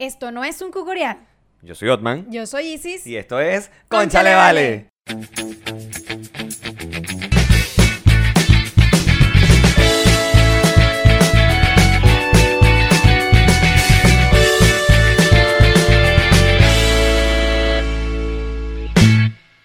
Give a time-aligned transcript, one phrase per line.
[0.00, 1.18] Esto no es un cucurial.
[1.62, 2.28] Yo soy Otman.
[2.28, 3.06] Yo soy Isis.
[3.06, 4.88] Y esto es Conchale Vale.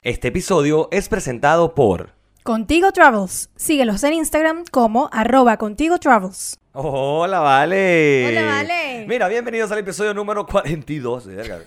[0.03, 2.18] Este episodio es presentado por.
[2.43, 3.49] Contigo Travels.
[3.57, 6.57] Síguelos en Instagram como arroba Contigo Travels.
[6.71, 8.27] Hola, Vale.
[8.29, 9.05] Hola, Vale.
[9.07, 11.27] Mira, bienvenidos al episodio número 42.
[11.27, 11.59] verga.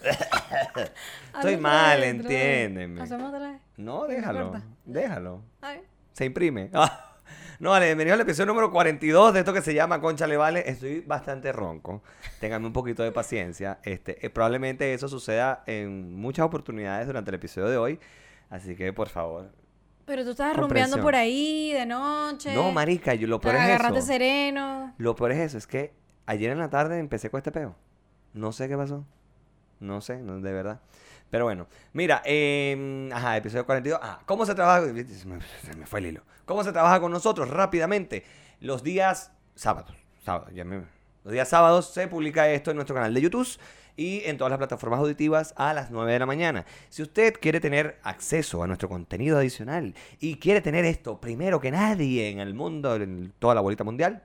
[1.35, 3.03] Estoy mal, entiéndeme.
[3.03, 3.61] ¿Hacemos otra vez?
[3.77, 4.53] No, déjalo.
[4.85, 5.43] Déjalo.
[5.61, 5.85] A ver.
[6.13, 6.71] Se imprime.
[7.61, 10.68] No, vale, bienvenido al episodio número 42 de esto que se llama Concha Le Vale.
[10.68, 12.02] Estoy bastante ronco.
[12.41, 13.79] Ténganme un poquito de paciencia.
[13.85, 18.00] Este, eh, probablemente eso suceda en muchas oportunidades durante el episodio de hoy.
[18.50, 19.52] Así que, por favor.
[20.04, 22.54] Pero tú estabas rumbeando por ahí de noche.
[22.54, 24.06] No, marica, yo lo peor es agarraste eso.
[24.08, 24.94] sereno.
[24.98, 25.93] Lo peor es eso, es que
[26.26, 27.76] ayer en la tarde empecé con este peo.
[28.32, 29.04] No sé qué pasó.
[29.80, 30.80] No sé, no, de verdad.
[31.30, 33.98] Pero bueno, mira, eh, ajá, episodio 42.
[34.02, 34.84] Ah, ¿cómo se trabaja?
[34.86, 35.04] Se me,
[35.40, 36.22] se me fue el hilo.
[36.44, 37.48] ¿Cómo se trabaja con nosotros?
[37.48, 38.24] Rápidamente.
[38.60, 39.96] Los días sábados.
[40.24, 40.82] Sábados, ya me-
[41.24, 43.46] los días sábados se publica esto en nuestro canal de YouTube
[43.96, 46.64] y en todas las plataformas auditivas a las 9 de la mañana.
[46.88, 51.70] Si usted quiere tener acceso a nuestro contenido adicional y quiere tener esto primero que
[51.70, 54.24] nadie en el mundo, en toda la bolita mundial,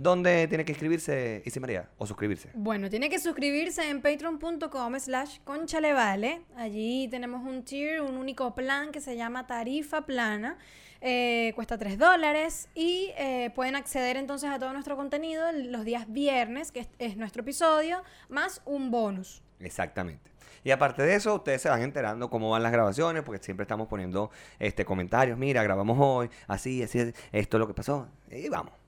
[0.00, 1.90] ¿Dónde tiene que inscribirse Isi María?
[1.98, 2.48] ¿O suscribirse?
[2.54, 6.40] Bueno, tiene que suscribirse en patreon.com slash conchalevale.
[6.56, 10.56] Allí tenemos un tier, un único plan que se llama tarifa plana.
[11.02, 16.10] Eh, cuesta 3 dólares y eh, pueden acceder entonces a todo nuestro contenido los días
[16.10, 19.42] viernes, que es, es nuestro episodio, más un bonus.
[19.58, 20.30] Exactamente.
[20.64, 23.86] Y aparte de eso, ustedes se van enterando cómo van las grabaciones, porque siempre estamos
[23.86, 25.38] poniendo este comentarios.
[25.38, 28.08] Mira, grabamos hoy, así, así, esto es lo que pasó.
[28.30, 28.79] Y vamos.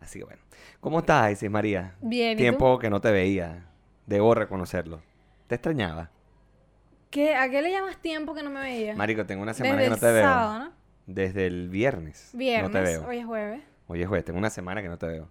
[0.00, 0.40] Así que bueno.
[0.80, 1.94] ¿Cómo estás, Isis María?
[2.00, 2.38] Bien, ¿y tú?
[2.42, 3.66] Tiempo que no te veía.
[4.06, 5.02] Debo reconocerlo.
[5.48, 6.10] ¿Te extrañaba?
[7.10, 8.94] ¿Qué, ¿A qué le llamas tiempo que no me veía?
[8.94, 10.22] Marico, tengo una semana Desde que no el te veo.
[10.28, 10.72] sábado, ¿no?
[11.06, 12.30] Desde el viernes.
[12.34, 13.06] Viernes, No te veo.
[13.08, 13.62] hoy es jueves.
[13.86, 15.30] Oye, jueves, tengo una semana que no te veo.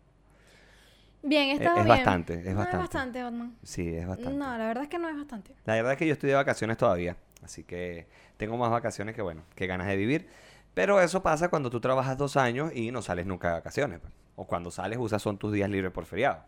[1.24, 1.96] Bien, Es- estaba es bien.
[1.97, 2.75] bastante, es No, bastante.
[2.78, 3.56] es bastante, Otman.
[3.64, 4.38] Sí, es bastante.
[4.38, 5.53] No, la verdad es que no es bastante.
[5.66, 9.22] La verdad es que yo estoy de vacaciones todavía, así que tengo más vacaciones que
[9.22, 10.28] bueno, que ganas de vivir.
[10.74, 14.00] Pero eso pasa cuando tú trabajas dos años y no sales nunca de vacaciones.
[14.00, 14.14] pues.
[14.40, 16.44] O cuando sales usas son tus días libres por feriado.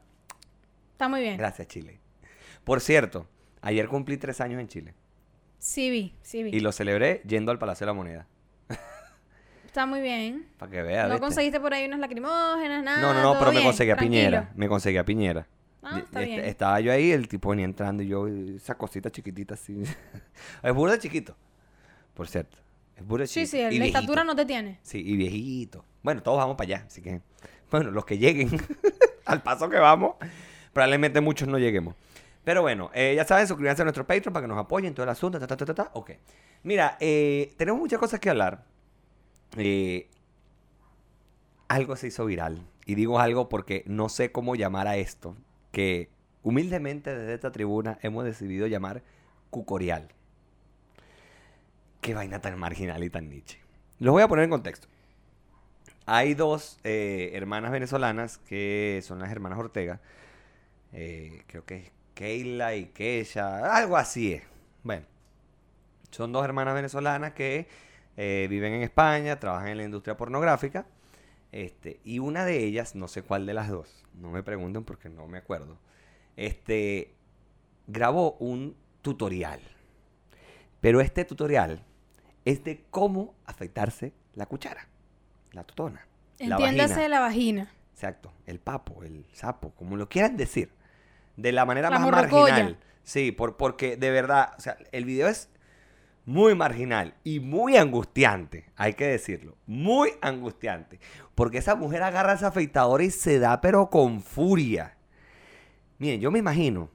[0.93, 1.35] Está muy bien.
[1.37, 1.99] Gracias, Chile.
[2.63, 3.27] Por cierto,
[3.61, 4.93] ayer cumplí tres años en Chile
[5.57, 6.51] Sí vi, sí vi.
[6.55, 8.27] y lo celebré yendo al Palacio de la Moneda.
[9.65, 10.47] Está muy bien.
[10.57, 11.09] Para que veas.
[11.09, 13.01] No conseguiste por ahí unas lacrimógenas, nada.
[13.01, 14.21] No, no, no, pero me conseguí a tranquilo.
[14.21, 14.51] Piñera.
[14.55, 15.47] Me conseguí a Piñera.
[15.81, 16.45] Ah, está este- bien.
[16.45, 19.81] Estaba yo ahí, el tipo venía entrando y yo, esa cosita chiquitita así.
[20.63, 21.35] es burda chiquito,
[22.13, 22.57] por cierto.
[22.97, 23.51] Es burda Sí, chiquito.
[23.51, 23.97] sí, Y la viejito.
[23.99, 24.79] estatura no te tiene.
[24.83, 25.85] Sí, y viejito.
[26.03, 27.21] Bueno, todos vamos para allá, así que,
[27.71, 28.49] bueno, los que lleguen
[29.25, 30.15] al paso que vamos,
[30.73, 31.95] probablemente muchos no lleguemos.
[32.43, 35.09] Pero bueno, eh, ya saben, suscríbanse a nuestro Patreon para que nos apoyen todo el
[35.09, 35.91] asunto, ta.
[35.93, 36.11] Ok.
[36.63, 38.63] Mira, eh, tenemos muchas cosas que hablar.
[39.57, 40.09] Eh,
[41.67, 42.65] algo se hizo viral.
[42.85, 45.35] Y digo algo porque no sé cómo llamar a esto,
[45.71, 46.09] que
[46.41, 49.03] humildemente desde esta tribuna hemos decidido llamar
[49.51, 50.07] cucorial.
[52.01, 53.59] Qué vaina tan marginal y tan niche.
[53.99, 54.87] Los voy a poner en contexto.
[56.11, 60.01] Hay dos eh, hermanas venezolanas que son las hermanas Ortega.
[60.91, 64.41] Eh, creo que es Keila y Keisha, algo así es.
[64.81, 65.05] Bueno,
[66.09, 67.67] son dos hermanas venezolanas que
[68.17, 70.87] eh, viven en España, trabajan en la industria pornográfica.
[71.51, 75.09] Este, y una de ellas, no sé cuál de las dos, no me pregunten porque
[75.09, 75.77] no me acuerdo.
[76.37, 77.13] Este
[77.85, 79.59] grabó un tutorial.
[80.81, 81.83] Pero este tutorial
[82.45, 84.88] es de cómo afeitarse la cuchara,
[85.51, 86.07] la tutona,
[86.39, 87.07] la Entiéndase vagina.
[87.09, 87.71] la vagina.
[87.93, 90.71] Exacto, el papo, el sapo, como lo quieran decir.
[91.35, 92.53] De la manera La más morrocoya.
[92.53, 92.77] marginal.
[93.03, 95.49] Sí, por, porque de verdad, o sea, el video es
[96.25, 99.57] muy marginal y muy angustiante, hay que decirlo.
[99.65, 100.99] Muy angustiante.
[101.35, 104.95] Porque esa mujer agarra esa afeitadora y se da, pero con furia.
[105.97, 106.89] Miren, yo me imagino,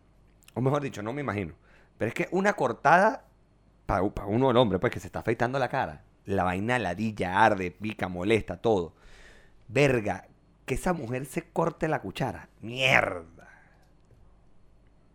[0.55, 1.55] o mejor dicho, no me imagino,
[1.99, 3.25] pero es que una cortada
[3.87, 7.71] para uno el hombre, pues que se está afeitando la cara, la vaina ladilla, arde,
[7.71, 8.95] pica, molesta, todo.
[9.69, 10.27] Verga,
[10.67, 12.49] que esa mujer se corte la cuchara.
[12.61, 13.49] Mierda.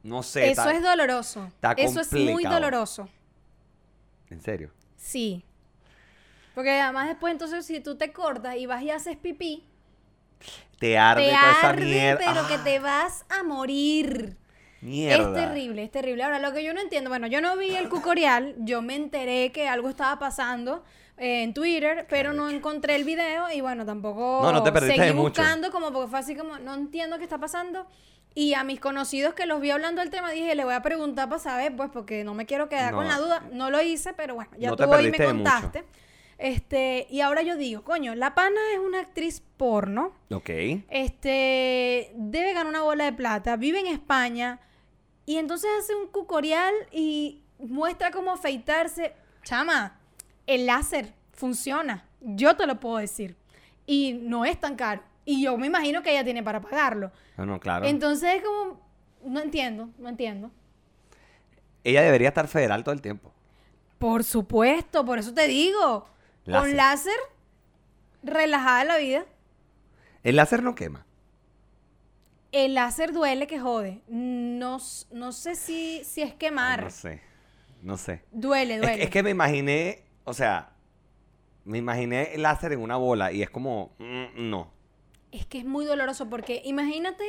[0.04, 0.52] No sé.
[0.52, 1.46] Eso está- es doloroso.
[1.48, 3.10] está Eso es muy doloroso.
[4.30, 4.72] En serio.
[4.96, 5.44] Sí.
[6.56, 9.66] Porque además después entonces si tú te cortas y vas y haces pipí,
[10.80, 12.20] Te arde te toda esa arde, mierda.
[12.34, 14.38] pero que Ah, te vas a morir.
[14.82, 15.28] Mierda.
[15.42, 16.24] Es terrible, es terrible.
[16.24, 19.52] Ahora, lo que yo no entiendo, bueno, yo no vi el cucorial, yo me enteré
[19.52, 20.84] que algo estaba pasando
[21.18, 24.98] eh, en Twitter, pero no encontré el video y bueno, tampoco No, no te perdiste
[24.98, 25.42] seguí mucho.
[25.42, 27.88] buscando como porque fue así como, no entiendo qué está pasando.
[28.36, 31.28] Y a mis conocidos que los vi hablando del tema, dije, le voy a preguntar
[31.28, 33.44] para saber, pues, porque no me quiero quedar con la duda.
[33.52, 35.84] No lo hice, pero bueno, ya tú hoy me contaste.
[36.38, 40.14] Este, y ahora yo digo, coño, la pana es una actriz porno.
[40.32, 40.50] Ok.
[40.90, 44.60] Este, debe ganar una bola de plata, vive en España.
[45.30, 49.14] Y entonces hace un cucorial y muestra cómo afeitarse.
[49.44, 50.00] Chama,
[50.48, 52.04] el láser funciona.
[52.20, 53.36] Yo te lo puedo decir.
[53.86, 55.04] Y no es tan caro.
[55.26, 57.12] Y yo me imagino que ella tiene para pagarlo.
[57.38, 57.86] No, no, claro.
[57.86, 58.82] Entonces es como,
[59.24, 60.50] no entiendo, no entiendo.
[61.84, 63.32] Ella debería estar federal todo el tiempo.
[64.00, 66.08] Por supuesto, por eso te digo.
[66.46, 66.68] Láser.
[66.70, 67.20] Con láser,
[68.24, 69.26] relajada la vida.
[70.24, 71.06] El láser no quema.
[72.52, 74.02] El láser duele que jode.
[74.08, 74.78] No,
[75.12, 76.84] no sé si, si es quemar.
[76.84, 77.22] No sé.
[77.82, 78.24] No sé.
[78.32, 79.04] Duele, duele.
[79.04, 80.72] es que me imaginé, o sea,
[81.64, 84.72] me imaginé el láser en una bola y es como, mm, no.
[85.32, 87.24] Es que es muy doloroso porque imagínate,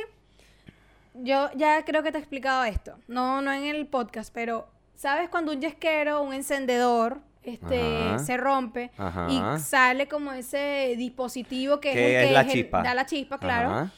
[1.13, 5.29] yo ya creo que te he explicado esto, no, no en el podcast, pero ¿sabes
[5.29, 8.19] cuando un yesquero, un encendedor, este, Ajá.
[8.19, 9.27] se rompe Ajá.
[9.29, 12.83] y sale como ese dispositivo que, es el es que la es el- chispa.
[12.83, 13.69] da la chispa, claro.
[13.69, 13.91] Ajá.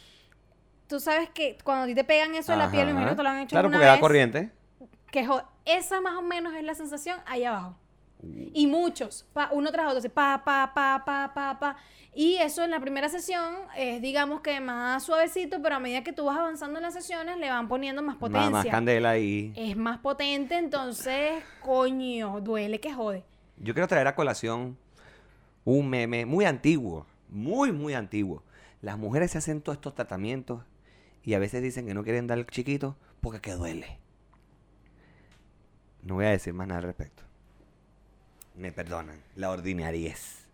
[0.88, 3.18] Tú sabes que cuando a ti te pegan eso en la piel, me imagino que
[3.18, 4.52] te lo han hecho Claro, alguna porque da vez, corriente.
[5.12, 5.28] que
[5.66, 7.76] esa más o menos es la sensación ahí abajo.
[8.54, 11.76] Y muchos, pa- uno tras otro, así, pa, pa, pa, pa, pa, pa.
[12.16, 16.14] Y eso en la primera sesión es, digamos que más suavecito, pero a medida que
[16.14, 18.50] tú vas avanzando en las sesiones, le van poniendo más Más, potencia.
[18.52, 19.52] más candela y...
[19.58, 23.24] es más potente, entonces, coño, duele que jode.
[23.58, 24.78] Yo quiero traer a colación
[25.66, 28.44] un meme muy antiguo, muy, muy antiguo.
[28.82, 30.62] Las mujeres se hacen todos estos tratamientos
[31.24, 34.00] y a veces dicen que no quieren dar chiquito porque que duele.
[36.02, 37.24] No voy a decir más nada al respecto.
[38.56, 40.46] Me perdonan, la ordinariez.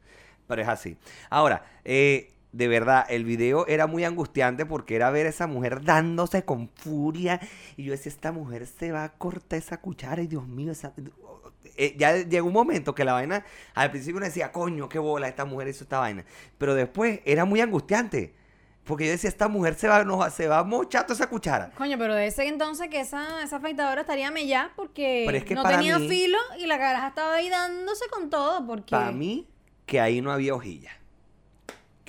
[0.47, 0.97] Pero es así.
[1.29, 6.43] Ahora, eh, de verdad, el video era muy angustiante porque era ver esa mujer dándose
[6.45, 7.39] con furia.
[7.77, 10.21] Y yo decía, esta mujer se va a cortar esa cuchara.
[10.21, 10.93] Y Dios mío, esa...
[11.75, 15.27] Eh, ya llegó un momento que la vaina, al principio uno decía, coño, qué bola,
[15.27, 16.25] esta mujer hizo esta vaina.
[16.57, 18.33] Pero después era muy angustiante.
[18.89, 21.69] Porque yo decía, esta mujer se va, no, se va toda esa cuchara.
[21.77, 25.53] Coño, pero de ese entonces que esa, esa afeitadora estaría mellá porque Pero es que
[25.53, 28.89] no para tenía mí- filo y la caraja estaba ahí dándose con todo porque...
[28.89, 29.47] Para mí,
[29.85, 30.89] que ahí no había hojilla.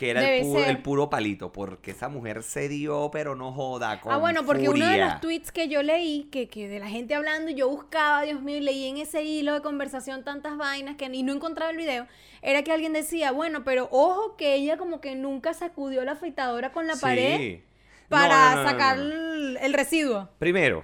[0.01, 0.71] Que era el puro, ser.
[0.71, 1.53] el puro palito.
[1.53, 4.01] Porque esa mujer se dio, pero no joda.
[4.01, 6.89] Con Ah, bueno, porque uno de los tweets que yo leí, que, que de la
[6.89, 10.97] gente hablando, yo buscaba, Dios mío, y leí en ese hilo de conversación tantas vainas
[10.97, 12.07] que y no encontraba el video,
[12.41, 16.73] era que alguien decía, bueno, pero ojo que ella como que nunca sacudió la afeitadora
[16.73, 17.01] con la Sí.
[17.03, 17.61] pared
[18.09, 18.99] para no, no, no, sacar.
[18.99, 20.31] El, residuo.
[20.39, 20.83] Primero,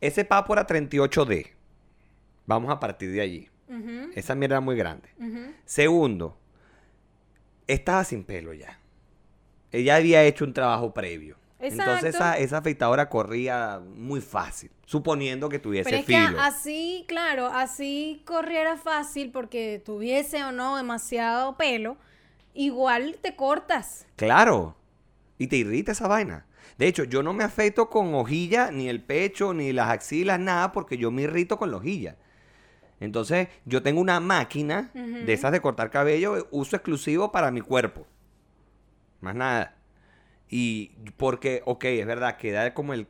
[0.00, 1.50] ese papo era 38D.
[2.46, 3.48] Vamos a partir de allí.
[4.14, 5.08] Esa mierda era muy grande.
[5.64, 6.38] Segundo,
[7.66, 8.78] estaba sin pelo ya.
[9.72, 11.36] Ella había hecho un trabajo previo.
[11.58, 17.46] Entonces esa, esa afeitadora corría muy fácil, suponiendo que tuviese Pero es que así, claro,
[17.46, 21.96] así corriera fácil porque tuviese o no demasiado pelo,
[22.52, 24.06] igual te cortas.
[24.16, 24.76] Claro.
[25.38, 26.46] Y te irrita esa vaina.
[26.76, 30.72] De hecho, yo no me afeito con hojilla, ni el pecho, ni las axilas, nada,
[30.72, 32.16] porque yo me irrito con la hojilla.
[33.04, 38.06] Entonces, yo tengo una máquina de esas de cortar cabello, uso exclusivo para mi cuerpo.
[39.20, 39.76] Más nada.
[40.48, 43.06] Y porque, ok, es verdad, queda como el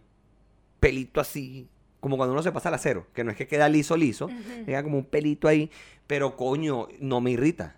[0.80, 1.68] pelito así,
[2.00, 4.28] como cuando uno se pasa al acero, que no es que queda liso, liso,
[4.66, 5.70] queda como un pelito ahí,
[6.06, 7.76] pero coño, no me irrita.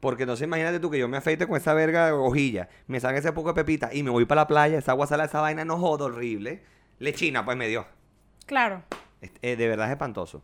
[0.00, 3.18] Porque entonces imagínate tú que yo me afeite con esa verga de hojilla, me salga
[3.18, 5.64] ese poco de pepita y me voy para la playa, esa agua sala, esa vaina
[5.64, 6.62] no jodo horrible.
[6.98, 7.86] Lechina, pues me dio.
[8.46, 8.82] Claro.
[9.42, 10.42] Eh, de verdad es espantoso.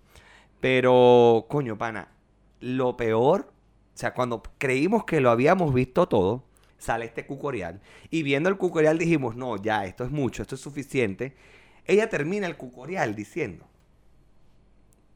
[0.60, 2.08] Pero, coño, pana,
[2.60, 3.52] lo peor,
[3.94, 6.44] o sea, cuando creímos que lo habíamos visto todo,
[6.78, 7.80] sale este cucorial.
[8.10, 11.36] Y viendo el cucorial dijimos, no, ya, esto es mucho, esto es suficiente.
[11.84, 13.66] Ella termina el cucorial diciendo,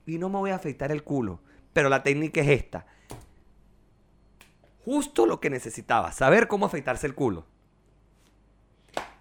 [0.06, 1.40] y no me voy a afeitar el culo,
[1.72, 2.86] pero la técnica es esta.
[4.84, 7.46] Justo lo que necesitaba, saber cómo afeitarse el culo.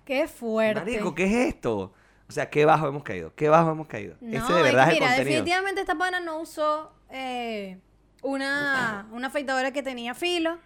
[0.06, 0.80] Qué fuerte.
[0.80, 1.94] Marico, ¿qué es esto?
[2.30, 4.16] O sea, qué bajo hemos caído, qué bajo hemos caído.
[4.22, 5.26] No, Ese de es verdad es el mira, contenido.
[5.26, 7.80] definitivamente esta pana no usó eh,
[8.22, 10.60] una, una afeitadora que tenía filo.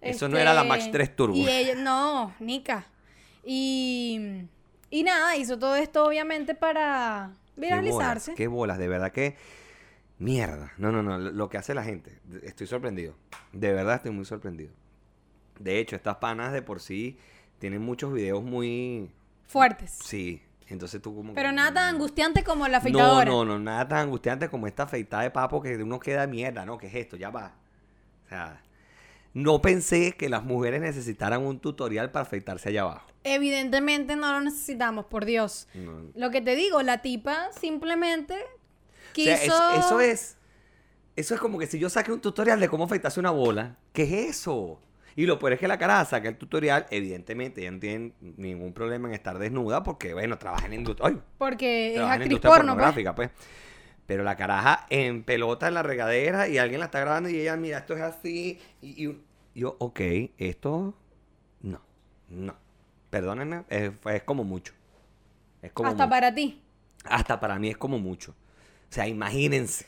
[0.00, 1.34] Eso no era la Max 3 Turbo.
[1.36, 2.86] Y ella, no, Nika.
[3.44, 4.44] Y,
[4.90, 8.30] y nada, hizo todo esto obviamente para Qué viralizarse.
[8.30, 9.36] bolas, qué bolas, de verdad que.
[10.18, 10.72] Mierda.
[10.78, 11.18] No, no, no.
[11.18, 12.20] Lo que hace la gente.
[12.44, 13.14] Estoy sorprendido.
[13.52, 14.72] De verdad estoy muy sorprendido.
[15.58, 17.18] De hecho, estas panas de por sí
[17.58, 19.10] tienen muchos videos muy.
[19.46, 19.98] Fuertes.
[20.04, 20.40] Sí.
[20.72, 21.34] Entonces tú como.
[21.34, 23.24] Pero que- nada tan angustiante como la No, afeitadora.
[23.30, 23.58] no, no.
[23.58, 26.78] Nada tan angustiante como esta afeitada de papo que uno queda mierda, ¿no?
[26.78, 27.16] ¿Qué es esto?
[27.16, 27.54] Ya va.
[28.26, 28.60] O sea.
[29.34, 33.06] no pensé que las mujeres necesitaran un tutorial para afeitarse allá abajo.
[33.24, 35.68] Evidentemente no lo necesitamos, por Dios.
[35.74, 36.10] No.
[36.14, 39.30] Lo que te digo, la tipa simplemente O quiso...
[39.36, 40.36] sea, es- eso es.
[41.16, 44.02] Eso es como que si yo saque un tutorial de cómo afeitarse una bola, ¿qué
[44.04, 44.80] es eso?
[45.16, 48.72] Y lo peor es que la cara saca el tutorial, evidentemente, ella no tiene ningún
[48.72, 51.18] problema en estar desnuda porque, bueno, trabaja en industria.
[51.38, 52.74] Porque es actriz industria porno, pues.
[52.74, 53.30] pornográfica, pues.
[54.06, 57.56] Pero la caraja en pelota en la regadera y alguien la está grabando y ella,
[57.56, 58.58] mira, esto es así.
[58.80, 59.16] Y,
[59.54, 60.00] yo, ok,
[60.38, 60.94] esto.
[61.60, 61.80] No,
[62.28, 62.56] no.
[63.10, 64.72] Perdónenme, es, es como mucho.
[65.60, 66.10] Es como Hasta mucho.
[66.10, 66.62] para ti.
[67.04, 68.32] Hasta para mí es como mucho.
[68.32, 69.86] O sea, imagínense.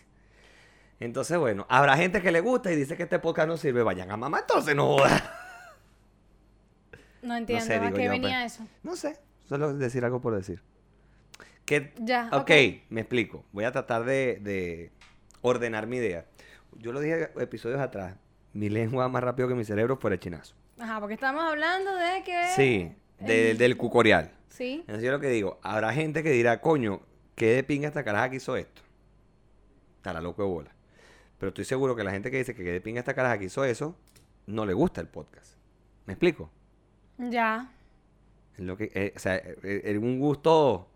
[1.00, 3.82] Entonces, bueno, habrá gente que le gusta y dice que este podcast no sirve.
[3.82, 5.22] Vayan a mamá, entonces no jodas.
[7.22, 8.54] No entiendo sé, a qué yo, venía pues.
[8.54, 8.66] eso.
[8.82, 10.62] No sé, solo decir algo por decir.
[11.64, 12.50] Que, Ya, ok, ok.
[12.90, 13.44] me explico.
[13.52, 14.92] Voy a tratar de, de
[15.40, 16.26] ordenar mi idea.
[16.78, 18.16] Yo lo dije episodios atrás.
[18.52, 20.54] Mi lengua más rápido que mi cerebro por el chinazo.
[20.78, 22.48] Ajá, porque estamos hablando de que...
[22.54, 24.30] Sí, de- el- del cucorial.
[24.48, 24.76] Sí.
[24.80, 27.00] Entonces yo lo que digo, habrá gente que dirá, coño,
[27.34, 28.82] ¿qué de pinga esta caraja que hizo esto?
[29.96, 30.70] Estará loco de bola.
[31.38, 33.64] Pero estoy seguro que la gente que dice que de pinga esta caraja que hizo
[33.64, 33.96] eso,
[34.46, 35.54] no le gusta el podcast.
[36.06, 36.50] ¿Me explico?
[37.18, 37.72] Ya.
[38.56, 40.88] Lo que, eh, o sea, eh, eh, un gusto,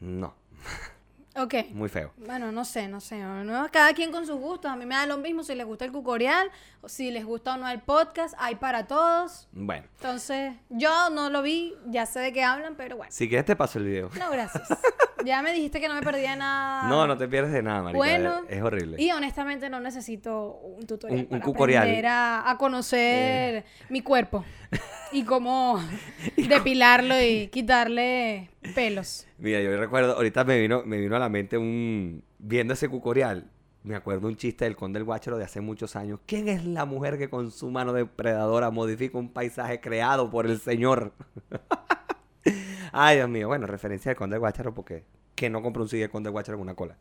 [0.00, 0.34] no,
[1.36, 1.54] Ok.
[1.72, 2.12] muy feo.
[2.16, 3.18] Bueno, no sé, no sé.
[3.18, 3.66] ¿no?
[3.72, 4.70] Cada quien con sus gustos.
[4.70, 6.50] A mí me da lo mismo si les gusta el cucorial
[6.80, 8.34] o si les gusta o no el podcast.
[8.38, 9.48] Hay para todos.
[9.52, 13.10] Bueno, Entonces, yo no lo vi, ya sé de qué hablan, pero bueno.
[13.12, 14.10] si quieres te paso el video.
[14.18, 14.68] No, gracias.
[15.24, 16.84] ya me dijiste que no me perdía nada.
[16.88, 17.96] No, no te pierdes de nada, marica.
[17.98, 19.02] Bueno, es, es horrible.
[19.02, 21.82] Y honestamente no necesito un tutorial Un- un para cucorial.
[21.82, 24.44] aprender a, a conocer mi cuerpo
[25.12, 25.80] y cómo
[26.36, 29.26] depilarlo y quitarle pelos.
[29.38, 33.50] Mira, yo recuerdo, ahorita me vino, me vino a la mente un, viendo ese cucorial,
[33.84, 36.20] me acuerdo un chiste del Conde del Guacharo de hace muchos años.
[36.26, 40.58] ¿Quién es la mujer que con su mano depredadora modifica un paisaje creado por el
[40.58, 41.12] Señor?
[42.92, 43.48] Ay, Dios mío.
[43.48, 46.32] Bueno, referencia al Conde del Guacharo porque que no compró un CD del Conde del
[46.32, 46.96] Guacharo con una cola.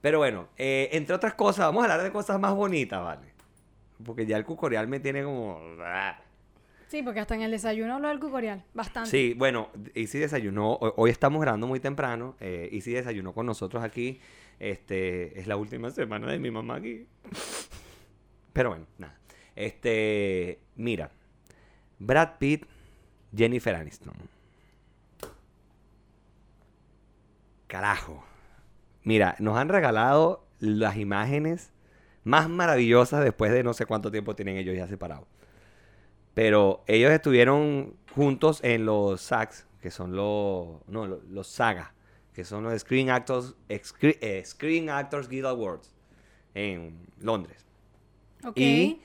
[0.00, 3.32] Pero bueno, eh, entre otras cosas, vamos a hablar de cosas más bonitas, ¿vale?
[4.04, 5.60] Porque ya el cucorial me tiene como...
[6.92, 8.64] Sí, porque hasta en el desayuno hablo del cucorial.
[8.74, 9.08] Bastante.
[9.08, 14.20] Sí, bueno, Easy desayunó, hoy, estamos grabando muy temprano, eh, Easy desayunó con nosotros aquí,
[14.58, 17.06] este, es la última semana de mi mamá aquí.
[18.52, 19.18] Pero bueno, nada.
[19.56, 21.10] Este, mira,
[21.98, 22.66] Brad Pitt,
[23.34, 24.12] Jennifer Aniston.
[27.68, 28.22] Carajo.
[29.02, 31.72] Mira, nos han regalado las imágenes
[32.22, 35.26] más maravillosas después de no sé cuánto tiempo tienen ellos ya separados.
[36.34, 40.86] Pero ellos estuvieron juntos en los SAGs, que son los.
[40.88, 41.92] No, lo- los SAGA,
[42.34, 45.94] que son los Screen Actors, Screen, eh, Screen Actors Guild Awards
[46.54, 47.64] en Londres.
[48.44, 48.56] Ok.
[48.58, 49.00] Y,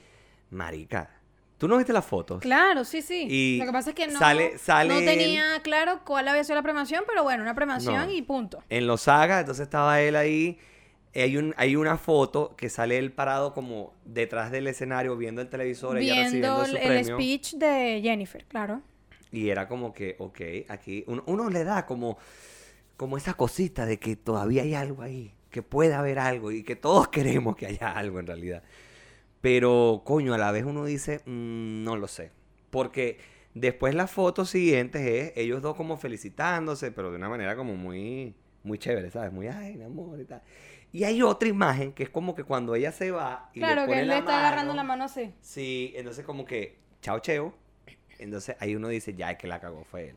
[0.49, 1.09] marica,
[1.57, 2.41] ¿tú no viste las fotos?
[2.41, 3.27] Claro, sí, sí.
[3.29, 6.43] Y Lo que pasa es que no, sale- sale no él- tenía claro cuál había
[6.43, 8.11] sido la premiación, pero bueno, una premiación No.
[8.11, 8.63] y punto.
[8.69, 10.57] En los SAGA, entonces estaba él ahí.
[11.21, 15.49] Hay, un, hay una foto que sale él parado como detrás del escenario viendo el
[15.49, 17.15] televisor, ella recibiendo Viendo su el, premio.
[17.15, 18.81] speech de Jennifer, claro.
[19.31, 22.17] Y era como que, ok, aquí uno, uno le da como,
[22.95, 26.75] como esa cosita de que todavía hay algo ahí, que puede haber algo y que
[26.75, 28.63] todos queremos que haya algo en realidad.
[29.41, 32.31] Pero, coño, a la vez uno dice, "Mm, no lo sé.
[32.69, 33.17] Porque
[33.53, 38.33] después las fotos siguientes es ellos dos como felicitándose, pero de una manera como muy,
[38.63, 39.31] muy chévere, ¿sabes?
[39.31, 40.41] Muy, ay, mi amor y tal.
[40.93, 43.81] Y hay otra imagen que es como que cuando ella se va y Claro, le
[43.81, 45.33] que pone él la le está agarrando la mano así.
[45.41, 47.53] Sí, entonces como que, chao, cheo.
[48.19, 50.15] Entonces ahí uno dice, ya es que la cagó fue él.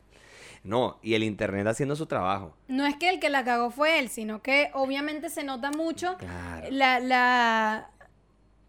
[0.63, 2.55] No, y el internet haciendo su trabajo.
[2.67, 6.17] No es que el que la cagó fue él, sino que obviamente se nota mucho
[6.17, 6.67] Claro.
[6.71, 7.89] la, la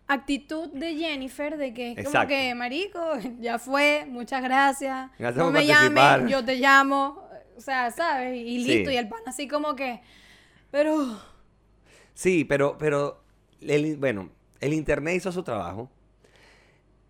[0.06, 2.28] actitud de Jennifer de que es como Exacto.
[2.28, 3.00] que, marico,
[3.40, 5.10] ya fue, muchas gracias.
[5.18, 6.18] Gracias no me participar.
[6.18, 7.22] llames, yo te llamo.
[7.56, 8.34] O sea, ¿sabes?
[8.36, 8.68] Y Sí.
[8.68, 10.00] listo, y el pan así como que,
[10.70, 11.30] pero...
[12.14, 13.22] Sí, pero, pero,
[13.60, 15.90] el- bueno, el internet hizo su trabajo.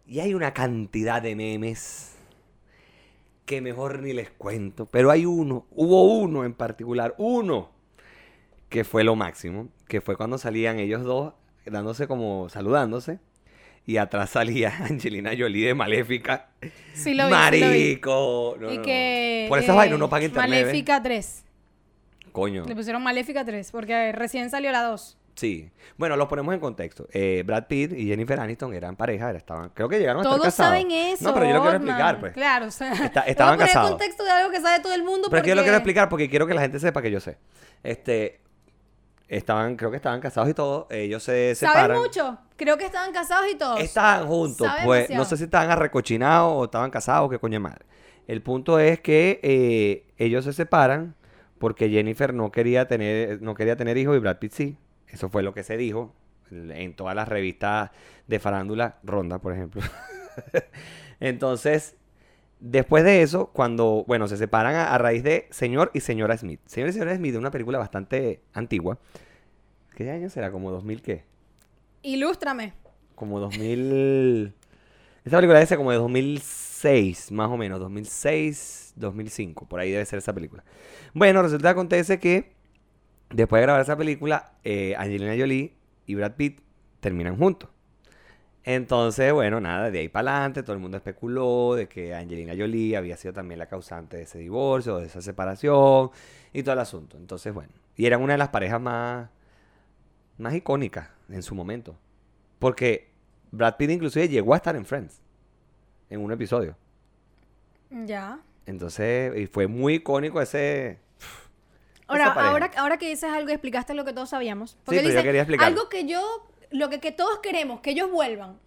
[0.07, 2.15] Y hay una cantidad de memes
[3.47, 4.87] que mejor ni les cuento.
[4.87, 7.71] Pero hay uno, hubo uno en particular, uno,
[8.69, 9.69] que fue lo máximo.
[9.89, 11.35] Que fue cuando salían ellos dos
[11.67, 13.19] dándose como saludándose.
[13.85, 16.51] Y atrás salía Angelina Jolie de Maléfica.
[16.95, 17.73] Sí lo vi, sí lo vi.
[17.73, 18.57] Marico.
[18.61, 18.83] No, y no, no.
[18.83, 19.47] que...
[19.49, 20.51] Por esas eh, vainas uno paga internet.
[20.51, 20.63] ¿ves?
[20.67, 21.45] Maléfica 3.
[22.33, 22.65] Coño.
[22.65, 25.19] Le pusieron Maléfica 3 porque recién salió la 2.
[25.35, 25.71] Sí.
[25.97, 27.07] Bueno, los ponemos en contexto.
[27.13, 30.47] Eh, Brad Pitt y Jennifer Aniston eran pareja, estaban, creo que llegaron a estar Todos
[30.47, 30.71] casados.
[30.73, 31.25] saben eso.
[31.25, 32.33] No, pero yo lo quiero explicar, pues.
[32.35, 32.93] Claro, o sea.
[32.93, 33.91] Está- estaban voy a poner casados.
[33.91, 35.29] contexto de algo que sabe todo el mundo.
[35.31, 37.19] Pero es que yo lo quiero explicar porque quiero que la gente sepa que yo
[37.21, 37.39] sé.
[37.83, 38.41] Este,
[39.29, 40.87] estaban, creo que estaban casados y todo.
[40.91, 41.99] Ellos se ¿Saben separan.
[41.99, 42.39] mucho?
[42.57, 43.81] Creo que estaban casados y todos.
[43.81, 45.19] Estaban juntos, pues demasiado.
[45.19, 47.87] no sé si estaban arrecochinados o estaban casados, qué coño de madre.
[48.29, 51.15] El punto es que eh, ellos se separan
[51.63, 54.77] porque Jennifer no quería tener no quería tener hijos y Brad Pitt sí.
[55.07, 56.13] Eso fue lo que se dijo
[56.51, 57.93] en todas las revistas
[58.27, 59.81] de farándula, Ronda, por ejemplo.
[61.21, 61.95] Entonces,
[62.59, 66.59] después de eso, cuando, bueno, se separan a, a raíz de Señor y Señora Smith.
[66.67, 68.99] Señor y Señora Smith es una película bastante antigua.
[69.95, 70.51] ¿Qué año será?
[70.51, 71.23] ¿Como 2000 qué?
[72.03, 72.73] Ilústrame.
[73.15, 74.53] como 2000...
[75.25, 80.05] Esta película debe ser como de 2006, más o menos, 2006, 2005, por ahí debe
[80.05, 80.65] ser esa película.
[81.15, 82.53] Bueno, resulta que acontece que
[83.31, 85.75] después de grabar esa película, eh, Angelina Jolie
[86.07, 86.61] y Brad Pitt
[86.99, 87.71] terminan juntos.
[88.65, 92.97] Entonces, bueno, nada, de ahí para adelante todo el mundo especuló de que Angelina Jolie
[92.97, 96.11] había sido también la causante de ese divorcio, de esa separación
[96.53, 97.17] y todo el asunto.
[97.17, 99.31] Entonces, bueno, y eran una de las parejas más,
[100.39, 101.97] más icónicas en su momento.
[102.59, 103.12] Porque
[103.53, 105.21] Brad Pitt inclusive llegó a estar en Friends.
[106.11, 106.77] En un episodio.
[107.91, 108.41] Ya.
[108.67, 110.99] Entonces, y fue muy icónico ese...
[112.07, 114.77] Ahora, ahora, ahora que dices algo, explicaste lo que todos sabíamos.
[114.85, 115.79] Porque pero yo quería explicarlo.
[115.79, 118.59] algo que yo, lo que, que todos queremos, que ellos vuelvan.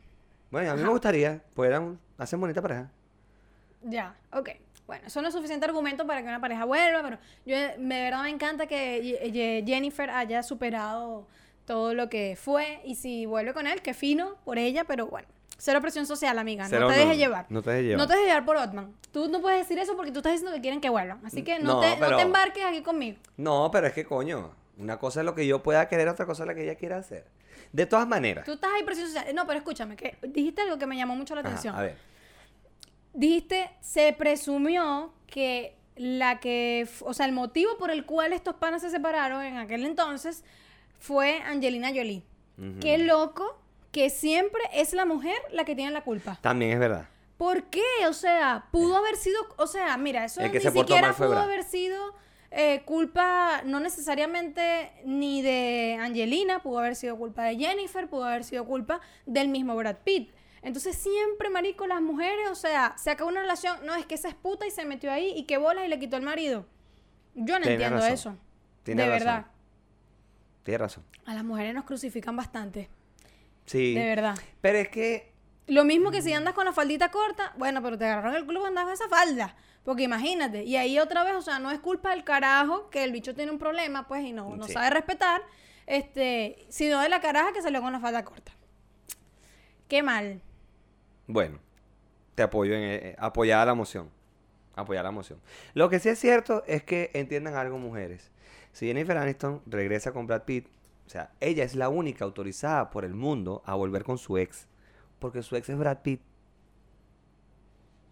[0.49, 2.89] Bueno, a mí me gustaría, pues eran, hacen bonita pareja.
[3.83, 4.49] Ya, ok.
[4.87, 8.23] Bueno, eso no es suficiente argumento para que una pareja vuelva, pero yo de verdad
[8.23, 11.27] me encanta que Jennifer haya superado
[11.65, 15.27] todo lo que fue y si vuelve con él, qué fino por ella, pero bueno,
[15.57, 17.45] cero presión social, amiga, Cero, no te no, dejes llevar.
[17.49, 17.97] no te dejes llevar.
[17.99, 18.93] No te dejes llevar por Otman.
[19.11, 21.25] Tú no puedes decir eso porque tú estás diciendo que quieren que vuelvan.
[21.25, 23.17] Así que no, No, te, no te embarques aquí conmigo.
[23.37, 26.43] No, pero es que coño, una cosa es lo que yo pueda querer, otra cosa
[26.43, 27.25] es la que ella quiera hacer.
[27.71, 28.45] De todas maneras.
[28.45, 29.33] Tú estás ahí presión social.
[29.33, 31.75] No, pero escúchame, que dijiste algo que me llamó mucho la Ajá, atención.
[31.75, 31.97] a ver.
[33.13, 38.81] Dijiste, se presumió que la que, o sea, el motivo por el cual estos panas
[38.81, 40.43] se separaron en aquel entonces
[41.05, 42.23] fue Angelina Jolie.
[42.81, 43.59] Qué loco
[43.91, 46.39] que siempre es la mujer la que tiene la culpa.
[46.41, 47.07] También es verdad.
[47.37, 47.83] ¿Por qué?
[48.09, 51.37] O sea, pudo haber sido, o sea, mira, eso El que ni se siquiera pudo
[51.37, 52.15] haber sido
[52.49, 58.43] eh, culpa, no necesariamente ni de Angelina, pudo haber sido culpa de Jennifer, pudo haber
[58.45, 60.31] sido culpa del mismo Brad Pitt.
[60.61, 64.29] Entonces siempre, marico, las mujeres, o sea, se acabó una relación, no, es que esa
[64.29, 66.65] es puta y se metió ahí y que bolas y le quitó el marido.
[67.35, 68.13] Yo no Tienes entiendo razón.
[68.13, 68.35] eso.
[68.83, 69.25] Tienes de razón.
[69.27, 69.45] verdad.
[70.65, 71.05] Tienes razón.
[71.25, 72.89] A las mujeres nos crucifican bastante.
[73.65, 73.93] Sí.
[73.93, 74.35] De verdad.
[74.59, 75.31] Pero es que
[75.67, 78.59] Lo mismo que si andas con la faldita corta, bueno, pero te agarraron el culo
[78.59, 79.55] cuando andas con esa falda.
[79.83, 83.11] Porque imagínate, y ahí otra vez, o sea, no es culpa del carajo que el
[83.11, 84.73] bicho tiene un problema, pues, y no, no Sí.
[84.73, 85.41] sabe respetar,
[85.85, 88.51] este, sino de la caraja que salió con la falda corta.
[89.87, 90.41] Qué mal.
[91.27, 91.59] Bueno,
[92.33, 94.09] te apoyo en eh, apoyar la moción.
[94.75, 95.39] Apoyar la moción.
[95.75, 98.31] Lo que sí es cierto es que entiendan algo, mujeres.
[98.75, 100.67] Si Jennifer Aniston regresa con Brad Pitt,
[101.07, 104.67] o sea, ella es la única autorizada por el mundo a volver con su ex.
[105.17, 106.19] Porque su ex es Brad Pitt.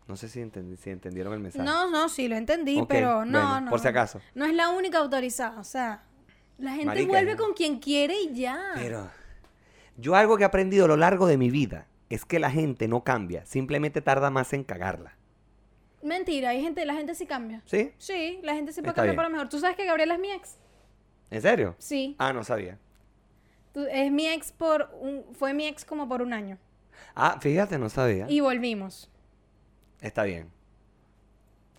[0.07, 1.65] No sé si, entendi- si entendieron el mensaje.
[1.65, 3.69] No, no, sí, lo entendí, pero no, bueno, no.
[3.71, 4.21] por si acaso.
[4.35, 6.03] No es la única autorizada, o sea,
[6.57, 8.57] la gente Marica, vuelve con quien quiere y ya.
[8.75, 9.09] Pero
[9.97, 12.87] yo algo que he aprendido a lo largo de mi vida es que la gente
[12.87, 15.17] no cambia, simplemente tarda más en cagarla.
[16.03, 17.61] Mentira, hay gente, la gente sí cambia.
[17.65, 17.93] ¿Sí?
[17.97, 19.15] Sí, la gente sí puede Está cambiar bien.
[19.17, 19.49] para mejor.
[19.49, 20.57] ¿Tú sabes que Gabriela es mi ex?
[21.31, 21.75] ¿En serio?
[21.79, 22.15] Sí.
[22.19, 22.77] Ah, no sabía.
[23.73, 26.57] Tú- es mi ex por un, fue mi ex como por un año.
[27.15, 28.25] Ah, fíjate, no sabía.
[28.29, 29.09] Y volvimos.
[30.01, 30.51] Está bien.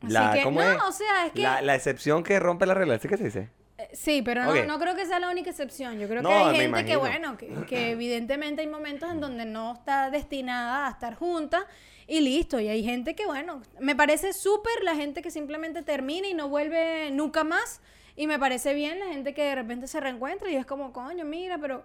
[0.03, 0.83] Así que, ¿cómo no, es?
[0.83, 1.43] o sea, es que...
[1.43, 3.49] La, la excepción que rompe la regla, ¿sí que se dice?
[3.79, 4.67] eh, Sí, pero no, Ok.
[4.67, 5.99] no creo que sea la única excepción.
[5.99, 6.99] Yo creo No, que hay gente que, imagino.
[7.01, 11.67] bueno, que, que evidentemente hay momentos en donde no está destinada a estar junta
[12.07, 12.61] y listo.
[12.61, 16.49] Y hay gente que, bueno, me parece súper la gente que simplemente termina y no
[16.49, 17.81] vuelve nunca más.
[18.17, 21.25] Y me parece bien la gente que de repente se reencuentra y es como, coño,
[21.25, 21.85] mira, pero...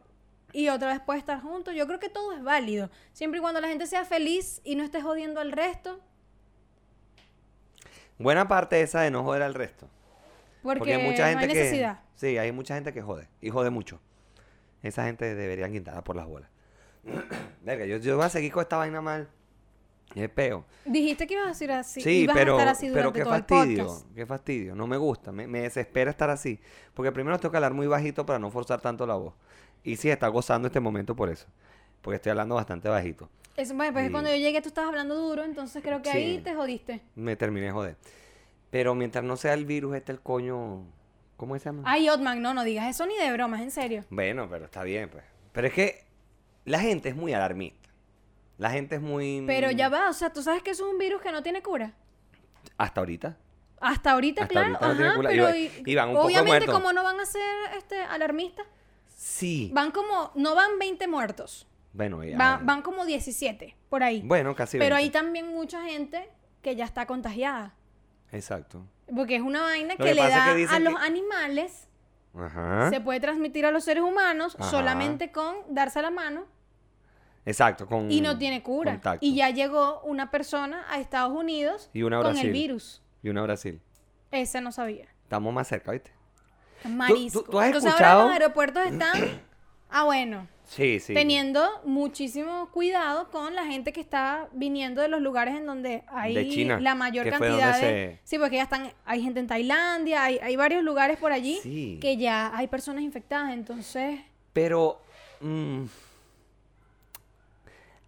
[0.52, 1.76] Y otra vez puede estar juntos.
[1.76, 2.90] Yo creo que todo es válido.
[3.14, 6.00] Siempre y cuando la gente sea feliz y no esté jodiendo al resto.
[8.18, 9.88] Buena parte esa de no joder al resto.
[10.64, 11.64] Porque, hay mucha gente no hay que.
[11.64, 12.00] necesidad.
[12.16, 13.28] Sí, hay mucha gente que jode.
[13.42, 14.02] Y jode mucho.
[14.82, 16.50] Esa gente deberían quitarla por las bolas.
[17.64, 19.30] Verga, yo, yo voy a seguir con esta vaina mal.
[20.16, 20.66] Es peo.
[20.86, 22.02] Dijiste que ibas a decir así.
[22.02, 24.76] Sí, ibas pero, a estar así pero qué todo fastidio, qué fastidio.
[24.76, 26.60] No me gusta, me, me desespera estar así.
[26.94, 29.34] Porque primero tengo que hablar muy bajito para no forzar tanto la voz.
[29.84, 31.46] Y sí, está gozando este momento por eso.
[32.02, 33.30] Porque estoy hablando bastante bajito.
[33.56, 36.40] Eso, bueno, pues Y- cuando yo llegué tú estabas hablando duro, entonces creo que ahí
[36.40, 37.02] te jodiste.
[37.16, 37.98] Me terminé de joder.
[38.72, 40.86] Pero mientras no sea el virus, este el coño.
[41.38, 41.84] ¿Cómo se llama?
[41.86, 44.04] Ay, Otman, no, no digas eso ni de bromas, en serio.
[44.10, 45.24] Bueno, pero está bien, pues.
[45.54, 46.04] Pero es que
[46.66, 47.89] la gente es muy alarmista.
[48.60, 49.44] La gente es muy.
[49.48, 51.64] Pero ya va, o sea, tú sabes que eso es un virus que no tiene
[51.64, 51.94] cura.
[52.78, 53.38] Hasta ahorita.
[53.82, 55.30] Hasta ahorita, Hasta claro, ahorita no tiene ajá, cura.
[55.30, 57.42] pero Y- y- y van un poco obviamente como no van a ser
[57.78, 58.66] este alarmistas,
[59.16, 59.72] Sí.
[59.74, 64.22] van como no van 20 muertos, Bueno, ya- Va- van como 17, por ahí.
[64.26, 65.04] bueno, casi Pero 20.
[65.06, 66.30] hay también mucha gente
[66.62, 67.74] que ya está contagiada.
[68.34, 68.86] Exacto.
[69.16, 71.88] Porque es una vaina Lo que, le es da que a los que- animales,
[72.38, 72.90] Ajá.
[72.90, 74.70] se puede transmitir a los seres humanos Ajá.
[74.70, 76.46] solamente con darse la mano
[77.50, 78.92] Exacto, con y no tiene cura.
[78.94, 79.26] contacto.
[79.26, 82.48] Y ya llegó una persona a Estados Unidos Y una a con Brasil.
[82.48, 83.02] el virus.
[83.24, 83.82] Y una a Brasil.
[84.32, 85.08] Ese no sabía.
[85.24, 86.12] Estamos más cerca, ¿viste?
[86.86, 87.44] Marisco.
[87.44, 88.22] tú has Entonces escuchado?
[88.22, 89.42] ahora los aeropuertos están,
[89.90, 91.14] ah bueno, Sí, sí.
[91.16, 96.36] teniendo muchísimo cuidado con la gente que está viniendo de los lugares en donde hay
[96.36, 98.18] De China, la mayor que fue donde cantidad de...
[98.18, 101.58] se- Sí, porque ya están, hay gente en Tailandia, hay, hay varios lugares por allí
[101.64, 101.98] Sí.
[102.00, 104.20] que ya hay personas infectadas, entonces...
[104.54, 105.02] Pero
[105.42, 105.84] mm,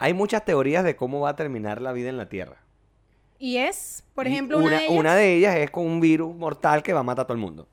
[0.01, 2.57] hay muchas teorías de cómo va a terminar la vida en la Tierra.
[3.37, 4.99] Y es, por ejemplo, una, de ellas...
[4.99, 7.39] una de ellas es con un virus mortal que va a matar a todo el
[7.39, 7.67] mundo.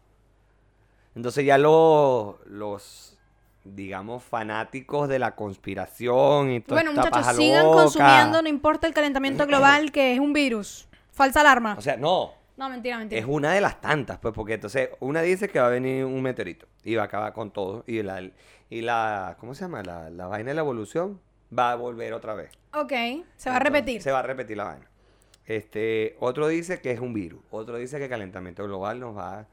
[1.15, 3.19] Entonces ya los, los
[3.65, 7.83] digamos, fanáticos de la conspiración y toda Bueno, esta muchachos, paja sigan loca.
[7.83, 10.87] consumiendo, no importa el calentamiento global, que es un virus.
[11.11, 11.77] Falsa alarma.
[11.79, 13.19] O sea, no, no, mentira, mentira.
[13.19, 16.21] es una de las tantas, pues, porque entonces una dice que va a venir un
[16.21, 17.85] meteorito y va a acabar con todo.
[17.87, 18.23] Y la,
[18.69, 19.83] y la ¿cómo se llama?
[19.83, 21.21] La, la vaina de la evolución
[21.57, 22.51] va a volver otra vez.
[22.75, 22.93] Ok,
[23.37, 24.03] se va a repetir.
[24.03, 24.89] Se va a repetir la vaina.
[25.47, 27.41] Este, otro dice que es un virus.
[27.51, 29.47] Otro dice que el calentamiento global nos va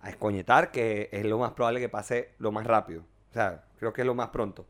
[0.00, 3.02] a escoñetar, que es lo más probable que pase lo más rápido.
[3.30, 4.66] O sea, creo que es lo más pronto.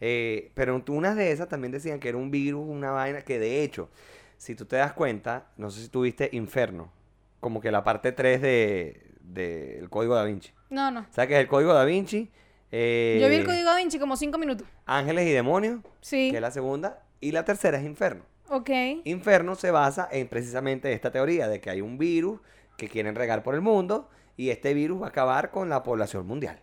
[0.00, 3.62] Eh, pero unas de esas también decían que era un virus, una vaina, que de
[3.62, 3.90] hecho,
[4.36, 6.90] si tú te das cuenta, no sé si tuviste Inferno,
[7.38, 10.50] como que la parte 3 de, del Código Da Vinci.
[10.70, 11.06] No, no.
[11.10, 12.30] ¿Sabes qué es el Código Da Vinci?
[12.72, 14.66] Eh, Yo vi el código Da Vinci como cinco minutos.
[14.86, 16.30] Ángeles y demonios, Sí.
[16.30, 18.24] que es la segunda, y la tercera es Inferno.
[18.48, 18.70] Ok.
[19.04, 22.40] Inferno se basa en precisamente esta teoría de que hay un virus
[22.76, 26.26] que quieren regar por el mundo y este virus va a acabar con la población
[26.26, 26.60] mundial.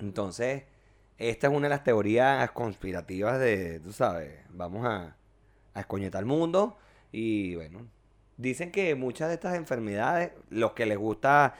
[0.00, 0.64] Entonces,
[1.18, 5.16] esta es una de las teorías conspirativas de, tú sabes, vamos a,
[5.74, 6.78] a escoñetar el mundo
[7.12, 7.86] y bueno,
[8.36, 11.54] dicen que muchas de estas enfermedades, los que les gusta,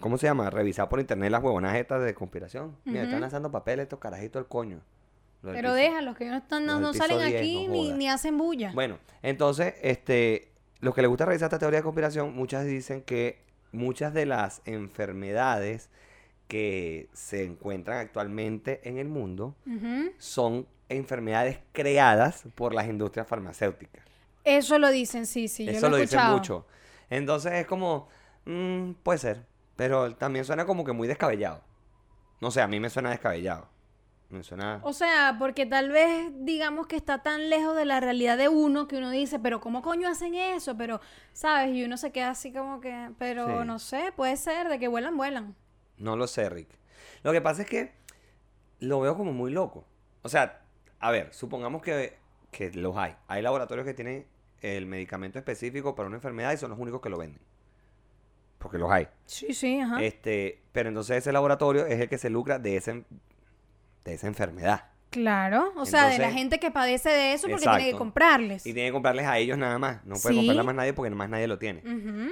[0.00, 0.50] ¿cómo se llama?
[0.50, 2.76] Revisar por internet las huevonas estas de conspiración.
[2.84, 4.80] Mira, están lanzando papeles estos carajitos del coño.
[5.42, 8.72] Los Pero déjalos, que no, están, no, salen 10, aquí no ni, ni hacen bulla.
[8.74, 13.42] Bueno, entonces, este, los que les gusta revisar esta teoría de conspiración, muchas dicen que
[13.72, 15.88] muchas de las enfermedades
[16.48, 19.54] que se encuentran actualmente en el mundo
[20.18, 24.04] son enfermedades creadas por las industrias farmacéuticas.
[24.44, 25.66] Eso lo dicen, sí, sí.
[25.66, 26.66] yo Eso lo lo he dicen mucho.
[27.08, 28.08] Entonces es como,
[28.46, 29.46] mm, puede ser,
[29.80, 31.62] pero también suena como que muy descabellado.
[32.42, 33.66] No sé, a mí me suena descabellado.
[34.28, 34.78] Me suena...
[34.82, 38.86] O sea, porque tal vez digamos que está tan lejos de la realidad de uno
[38.86, 40.76] que uno dice, pero ¿cómo coño hacen eso?
[40.76, 41.00] Pero,
[41.32, 41.74] ¿sabes?
[41.74, 43.66] Y uno se queda así como que, pero Sí.
[43.66, 45.56] no sé, puede ser, de que vuelan, vuelan.
[45.96, 46.68] No lo sé, Rick.
[47.22, 47.94] Lo que pasa es que
[48.80, 49.86] lo veo como muy loco.
[50.20, 50.60] O sea,
[50.98, 52.18] a ver, supongamos que,
[52.50, 53.16] que los hay.
[53.28, 54.26] Hay laboratorios que tienen
[54.60, 57.40] el medicamento específico para una enfermedad y son los únicos que lo venden.
[58.60, 59.08] Porque los hay.
[59.26, 60.00] Sí, sí, ajá.
[60.02, 63.04] Este, pero entonces ese laboratorio es el que se lucra de, ese,
[64.04, 64.84] de esa enfermedad.
[65.10, 68.64] Claro, o sea, de la gente que padece de eso porque tiene que comprarles.
[68.64, 70.04] Y tiene que comprarles a ellos nada más.
[70.04, 70.36] No puede Sí.
[70.36, 71.82] comprarle a más nadie porque más nadie lo tiene.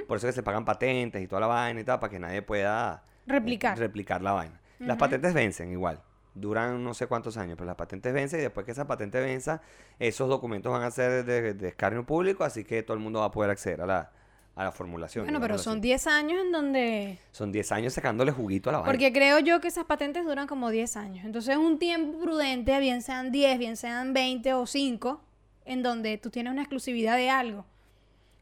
[0.07, 2.41] Por eso que se pagan patentes y toda la vaina y tal, para que nadie
[2.41, 3.77] pueda eh, Replicar.
[3.77, 4.61] replicar la vaina.
[4.77, 6.01] Las patentes vencen igual.
[6.35, 9.61] Duran no sé cuántos años, pero las patentes vencen y después que esa patente venza,
[9.97, 13.25] esos documentos van a ser de, de escarnio público, así que todo el mundo va
[13.25, 14.11] a poder acceder a la,
[14.59, 15.23] a la formulación.
[15.23, 15.81] Bueno, pero son así.
[15.81, 17.17] 10 años en donde...
[17.31, 18.91] Son 10 años sacándole juguito a la vaina.
[18.91, 21.23] Porque creo yo que esas patentes duran como 10 años.
[21.25, 25.21] Entonces es un tiempo prudente, bien sean 10, bien sean 20 o 5,
[25.63, 27.65] en donde tú tienes una exclusividad de algo.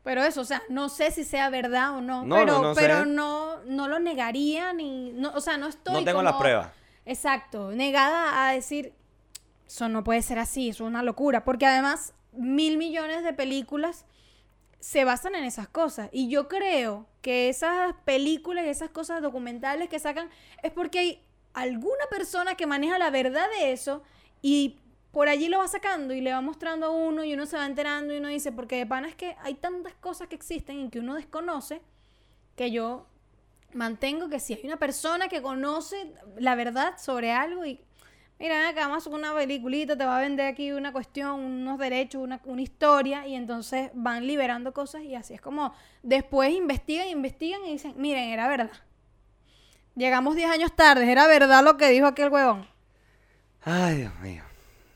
[0.04, 2.74] Pero eso, o sea, no sé si sea verdad o no, No, pero, no, no
[2.74, 3.06] pero sé.
[3.06, 5.12] no, no lo negaría ni...
[5.12, 6.70] No, o sea, no estoy no tengo las como- pruebas.
[7.06, 8.92] Exacto, negada a decir,
[9.68, 14.06] eso no puede ser así, eso es una locura, porque además mil millones de películas
[14.80, 16.10] se basan en esas cosas.
[16.12, 20.30] Y yo creo que esas películas y esas cosas documentales que sacan
[20.64, 24.04] es porque hay alguna persona que maneja la verdad de eso
[24.42, 24.80] y
[25.12, 27.66] por allí lo va sacando y le va mostrando a uno y uno se va
[27.66, 30.90] enterando y uno dice, porque de pana es que hay tantas cosas que existen y
[30.90, 31.82] que uno desconoce
[32.56, 33.08] que yo
[33.74, 37.82] mantengo que si hay una persona que conoce la verdad sobre algo y
[38.40, 42.22] mira acá vamos a una peliculita te va a vender aquí una cuestión unos derechos
[42.22, 45.74] una, una historia y entonces van liberando cosas y así es como
[46.04, 48.72] después investigan investigan y dicen miren era verdad
[49.96, 52.68] llegamos 10 años tarde era verdad lo que dijo aquel huevón
[53.62, 54.44] Ay, Dios mío.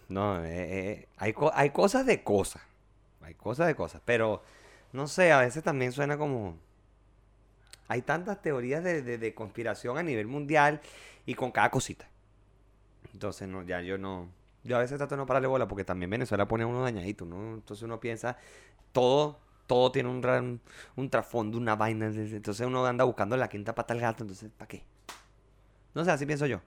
[0.09, 0.49] No, eh,
[0.91, 2.61] eh, hay, co- hay cosas de cosas.
[3.21, 4.01] Hay cosas de cosas.
[4.05, 4.43] Pero,
[4.93, 6.57] no sé, a veces también suena como...
[7.87, 10.81] Hay tantas teorías de- de conspiración a nivel mundial
[11.25, 12.07] y con cada cosita.
[13.13, 14.29] Entonces, no, ya yo no.
[14.63, 17.25] Yo a veces trato de no pararle bola porque también Venezuela pone a uno dañadito,
[17.25, 17.55] ¿no?
[17.55, 18.37] Entonces uno piensa,
[18.91, 20.61] todo, todo tiene un, gran-
[20.95, 22.07] un trasfondo, una vaina.
[22.07, 24.83] Entonces uno anda buscando la quinta pata al gato, entonces, ¿para qué?
[25.93, 26.61] No sé, así pienso yo.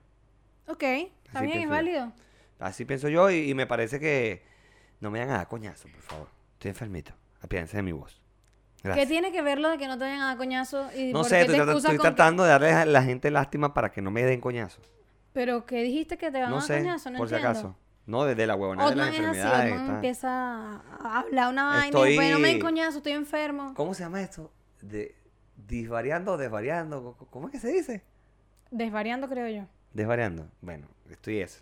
[0.67, 1.71] Ok, bien, es yo.
[1.71, 2.13] válido.
[2.59, 4.43] Así pienso yo y, y me parece que
[5.01, 6.29] no me hagan a dar coñazo, por favor.
[6.55, 7.13] Estoy enfermito.
[7.43, 8.21] Apiádense de mi voz.
[8.83, 9.09] ¿Qué Gracias.
[9.09, 10.89] tiene que ver lo de que no te vayan a dar coñazo?
[10.97, 13.73] ¿Y No sé, qué estoy, te estoy que- tratando de darle a la gente lástima
[13.73, 14.81] para que no me den coñazo.
[15.35, 17.11] Pero ¿qué dijiste que te van a No dar sé, coñazo?
[17.11, 17.77] No por si acaso.
[18.07, 19.73] No, desde la huevonada de las es así, enfermedades.
[19.73, 19.95] Otman está.
[19.97, 23.75] empieza a hablar una vaina y Estoy- después no me den coñazo, estoy enfermo.
[23.75, 24.51] ¿Cómo se llama esto?
[24.81, 25.15] De,
[25.67, 27.17] disvariando o desvariando.
[27.19, 28.03] ¿Cómo- ¿Cómo es que se dice?
[28.71, 29.67] Desvariando, creo yo.
[29.93, 30.49] Desvariando.
[30.61, 31.61] Bueno, estoy eso.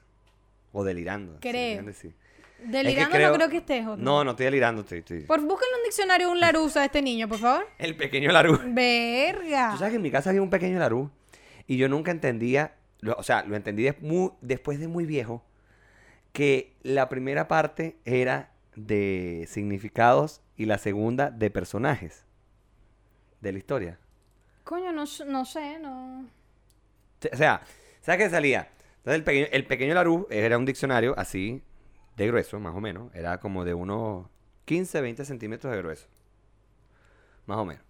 [0.73, 1.39] O delirando.
[1.41, 1.83] Creo.
[2.65, 4.05] Delirando creo- no creo que estés, Otman.
[4.05, 4.99] No, no estoy delirando, estoy.
[4.99, 7.67] estoy- Por, búsquenle un diccionario un larusa a este niño, por favor.
[7.79, 8.59] El pequeño Larú.
[8.67, 9.71] Verga.
[9.73, 11.11] Tú sabes que en mi casa había un pequeño Larú
[11.67, 15.45] y yo nunca entendía, lo- o sea, lo entendí des- mu- después de muy viejo,
[16.33, 22.25] que la primera parte era de significados y la segunda de personajes
[23.43, 23.99] de la historia.
[24.65, 26.27] Coño, no, no sé, no.
[27.33, 27.61] O sea,
[28.01, 28.71] ¿sabes qué salía?
[28.99, 31.63] Entonces el pequeño, el pequeño Larú era un diccionario así,
[32.17, 33.13] de grueso, más o menos.
[33.15, 34.27] Era como de unos
[34.65, 36.07] 15, 20 centímetros de grueso.
[37.47, 37.83] Más o menos.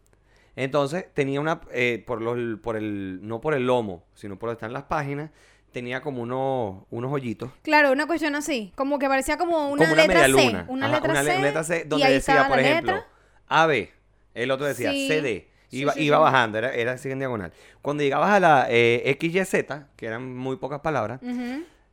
[0.57, 4.59] Entonces tenía una, eh, por, los, por el, no por el lomo, sino por donde
[4.59, 5.31] están las páginas,
[5.73, 7.51] tenía como unos, unos hoyitos.
[7.63, 8.73] Claro, una cuestión así.
[8.77, 10.65] Como que parecía como una, como una letra C.
[10.69, 11.39] Una Ajá, letra una C.
[11.41, 13.09] letra C y donde decía, por ejemplo, letra.
[13.49, 13.89] AB.
[14.35, 15.09] El otro decía Sí.
[15.09, 15.49] CD.
[15.71, 17.51] Iba, sí, iba bajando, era, era así en diagonal.
[17.81, 19.65] Cuando llegabas a la eh, XYZ,
[19.97, 21.19] que eran muy pocas palabras,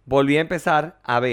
[0.03, 1.25] volví a empezar AB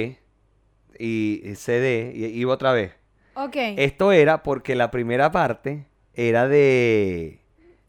[0.98, 2.92] y y CD y iba otra vez.
[3.34, 3.56] Ok.
[3.56, 5.86] Esto era porque la primera parte
[6.16, 7.40] era de...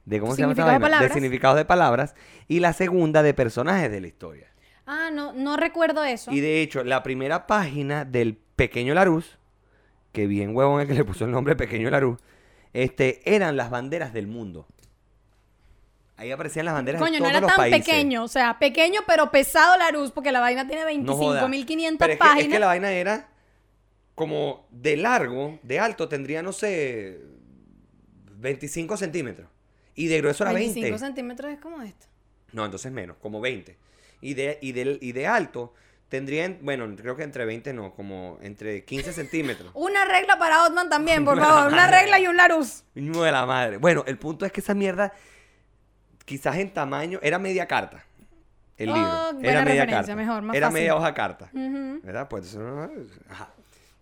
[0.05, 1.01] de ¿Cómo se llama esta de vaina?
[1.01, 2.13] De significados de palabras.
[2.47, 4.47] Y la segunda de personajes de la historia.
[4.85, 6.31] Ah, no, no recuerdo eso.
[6.31, 9.37] Y de hecho, la primera página del Pequeño Laruz,
[10.11, 12.19] que bien huevón el que le puso el nombre Pequeño Laruz,
[12.73, 14.67] este, eran las banderas del mundo.
[16.15, 17.85] Ahí aparecían las banderas Coño, de no todos era los tan países.
[17.85, 18.23] pequeño.
[18.23, 21.47] O sea, pequeño pero pesado la luz, porque la vaina tiene No joda.
[21.47, 22.43] 25.500 Pero es que, páginas.
[22.45, 23.29] es que la vaina era
[24.15, 27.21] como de largo, de alto, tendría, no sé,
[28.39, 29.47] 25 centímetros.
[29.95, 30.99] Y de grueso era 25 20.
[30.99, 32.05] centímetros es como esto.
[32.53, 33.77] No, entonces menos, como 20.
[34.21, 35.73] Y de, y de, y de alto
[36.09, 39.71] tendría, en- bueno, creo que entre 20 no, como entre 15 centímetros.
[39.75, 41.71] Una regla para Otman también, por favor.
[41.73, 42.83] Una regla y un Larus.
[42.95, 43.77] Niño de la madre.
[43.77, 45.13] Bueno, el punto es que esa mierda,
[46.25, 48.03] quizás en tamaño, era media carta.
[48.77, 48.93] El Oh,
[49.33, 49.49] libro.
[49.49, 50.15] Era media carta.
[50.15, 50.79] mejor, más era fácil.
[50.81, 51.49] media hoja carta.
[51.53, 52.27] ¿Verdad?
[52.29, 52.89] Pues eso no-
[53.29, 53.49] ajá.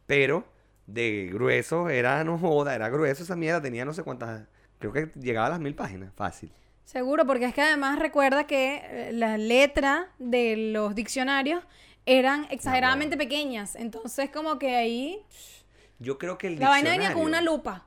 [0.06, 0.46] Pero
[0.88, 4.48] de grueso era, no joda, era grueso esa mierda, tenía no sé cuántas,
[4.80, 6.52] creo que llegaba a las mil páginas, fácil.
[6.84, 11.64] Seguro, porque es que además recuerda que eh, la letra de los diccionarios
[12.06, 13.76] eran exageradamente pequeñas.
[13.76, 15.20] Entonces, como que ahí
[15.98, 17.86] Yo creo que el la vaina venía con diccionario- una lupa.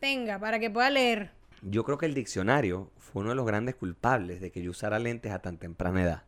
[0.00, 1.32] Tenga, para que pueda leer.
[1.60, 4.98] Yo creo que el diccionario fue uno de los grandes culpables de que yo usara
[4.98, 6.22] lentes a tan temprana edad.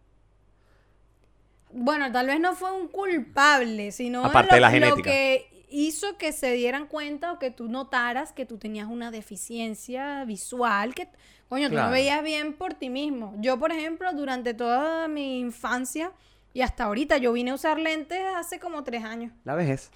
[1.72, 5.10] Bueno, tal vez no fue un culpable, sino Aparte lo, de la lo genética.
[5.10, 10.24] que hizo que se dieran cuenta o que tú notaras que tú tenías una deficiencia
[10.24, 11.08] visual, que,
[11.48, 13.34] coño, tú no veías bien por ti mismo.
[13.38, 16.12] Yo, por ejemplo, durante toda mi infancia
[16.52, 19.90] y hasta ahorita, yo vine a usar lentes hace como tres años, La vejez.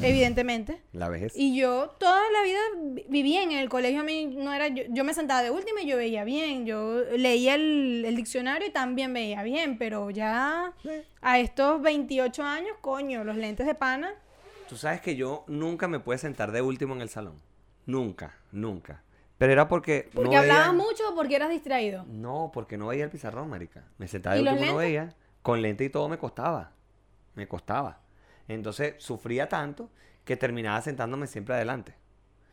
[0.00, 0.80] evidentemente.
[0.92, 1.32] La vejez.
[1.36, 2.58] Y yo toda la vida
[2.94, 5.82] vi- viví en el colegio, a mí no era, yo, yo me sentaba de última
[5.82, 10.72] y yo veía bien, yo leía el, el diccionario y también veía bien, pero ya
[11.20, 14.14] a estos 28 años, coño, los lentes de pana,
[14.72, 17.34] Tú sabes que yo nunca me pude sentar de último en el salón.
[17.84, 19.02] Nunca, nunca.
[19.36, 20.82] Pero era porque porque no hablabas veía...
[20.82, 22.06] mucho o porque eras distraído.
[22.08, 23.84] No, porque no veía el pizarrón, marica.
[23.98, 25.14] Me sentaba de ¿Y los último y no veía.
[25.42, 26.72] Con lente y todo me costaba.
[27.34, 28.00] Me costaba.
[28.48, 29.90] Entonces sufría tanto
[30.24, 31.94] que terminaba sentándome siempre adelante.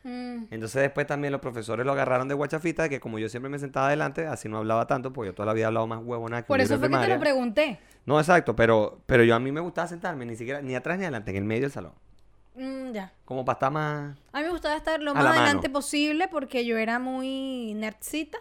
[0.02, 3.48] Mm, Entonces después también los profesores lo agarraron de guachafita de que como yo siempre
[3.48, 6.42] me sentaba adelante, así no hablaba tanto, porque yo toda la vida hablado más huevona
[6.42, 7.78] que Por eso fue que te lo pregunté.
[8.04, 11.04] No, exacto, pero, pero yo a mí me gustaba sentarme, ni siquiera, ni atrás ni
[11.04, 11.92] adelante, en el medio del salón.
[12.54, 13.12] Mm, ya.
[13.24, 14.16] Como para estar más...
[14.32, 15.72] A mí me gustaba estar lo más la adelante mano.
[15.72, 18.38] posible porque yo era muy nerdcita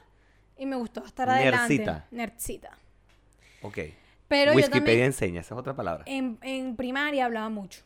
[0.57, 1.85] y me gustaba estar adelante.
[2.11, 2.77] Nerdcita.
[3.61, 3.77] Ok.
[4.27, 6.03] Pero yo Wikipedia también enseña, esa es otra palabra.
[6.07, 7.81] en, en primaria hablaba mucho.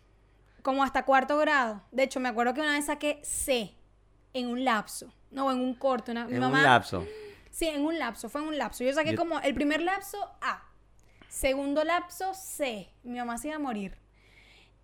[0.62, 1.81] Como hasta cuarto grado.
[1.91, 3.73] De hecho, me acuerdo que una vez saqué C
[4.33, 5.13] en un lapso.
[5.29, 6.12] No, en un corto.
[6.12, 7.05] Una, En mamá, un lapso.
[7.51, 8.29] Sí, en un lapso.
[8.29, 8.83] Fue en un lapso.
[8.83, 10.63] Yo saqué Yo- como el primer lapso A.
[11.27, 12.89] Segundo lapso C.
[13.03, 13.97] Mi mamá se iba a morir.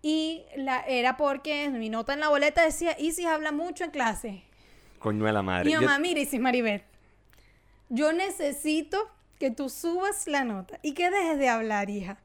[0.02, 4.44] Y la, era porque mi nota en la boleta decía, Isis habla mucho en clase.
[4.98, 5.66] Coño de la madre.
[5.66, 6.82] Mi Yo- mamá, mira, Isis Maribel,
[7.88, 12.18] yo necesito que tú subas la nota y que dejes de hablar, hija.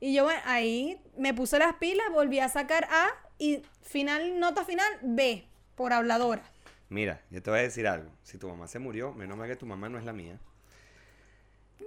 [0.00, 3.08] Y yo, bueno, ahí me puse las pilas, volví a sacar A
[3.38, 5.44] y final, nota final, B,
[5.76, 6.42] por habladora.
[6.88, 8.10] Mira, yo te voy a decir algo.
[8.22, 10.38] Si tu mamá se murió, menos mal que tu mamá no es la mía.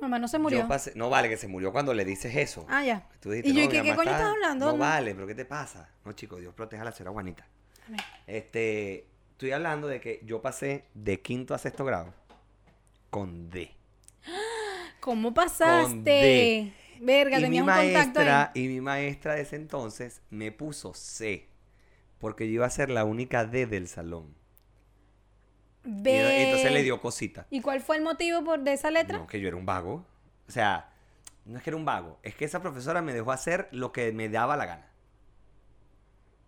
[0.02, 0.60] Mamá no se murió.
[0.60, 2.66] Yo pasé- no vale que se murió cuando le dices eso.
[2.70, 3.08] Ah, ya.
[3.20, 4.66] Tú dijiste, y yo, no, ¿y mi qué, qué coño está- estás hablando?
[4.72, 5.90] No vale, pero ¿qué te pasa?
[6.04, 7.48] No, chico, Dios proteja a la señora Juanita.
[7.88, 8.00] Amén.
[8.28, 12.14] Este, estoy hablando de que yo pasé de quinto a sexto grado
[13.10, 13.72] con D.
[15.00, 16.02] ¿Cómo Con pasaste?
[16.04, 16.74] D.
[17.00, 17.94] Verga, y mi un contacto ahí.
[17.94, 21.48] maestra, y mi maestra de ese entonces me puso C.
[22.20, 24.34] Porque yo iba a ser la única D del salón.
[25.86, 26.44] Y B.
[26.46, 27.46] entonces le dio cosita.
[27.50, 29.18] ¿Y cuál fue el motivo por, de esa letra?
[29.20, 30.06] No, que yo era un vago.
[30.48, 30.90] O sea,
[31.46, 32.20] no es que era un vago.
[32.24, 34.88] Es que esa profesora me dejó hacer lo que me daba la gana.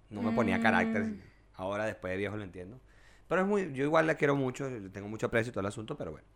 [0.10, 0.62] No me ponía Mm.
[0.62, 1.06] carácter.
[1.56, 2.80] Ahora, después de viejo, lo entiendo.
[3.28, 3.74] Pero es muy...
[3.74, 4.70] Yo igual la quiero mucho.
[4.70, 6.28] le Tengo mucho aprecio y todo el asunto, pero bueno.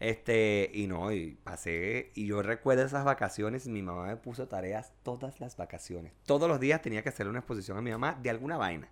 [0.00, 0.70] Este...
[0.74, 2.10] Y no, y pasé...
[2.14, 3.68] Y yo recuerdo esas vacaciones.
[3.68, 6.12] Mi mamá me puso tareas todas las vacaciones.
[6.26, 8.88] Todos los días tenía que hacerle una exposición a mi mamá de alguna vaina.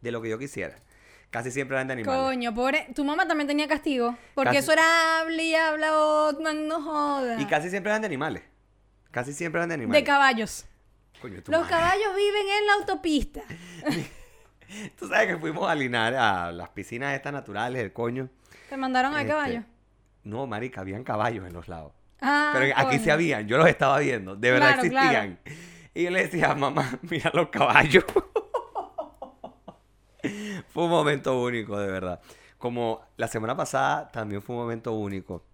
[0.00, 0.78] De lo que yo quisiera.
[1.34, 2.22] Casi siempre eran de animales.
[2.22, 2.86] Coño, pobre.
[2.94, 4.16] Tu mamá también tenía castigo.
[4.36, 7.40] Porque Casi- eso era habla y habla Otman, no joda.
[7.40, 8.44] Y casi siempre eran de animales.
[9.10, 10.00] Casi siempre eran de animales.
[10.00, 10.64] De caballos.
[11.20, 11.70] Coño, Los madre.
[11.70, 13.40] caballos viven en la autopista.
[14.96, 18.28] Tú sabes que fuimos a Linar a las piscinas estas naturales, el coño.
[18.68, 19.64] Te mandaron a Este, caballo.
[20.22, 21.92] No, marica, habían caballos en los lados.
[22.20, 22.98] Ah, Pero aquí coño.
[23.04, 25.08] sí habían, yo los estaba viendo, de verdad Claro, claro.
[25.08, 25.38] existían.
[25.94, 28.04] Y yo le decía, mamá, mira los caballos.
[30.74, 32.20] fue un momento único, de verdad.
[32.58, 35.44] Como la semana pasada también fue un momento único.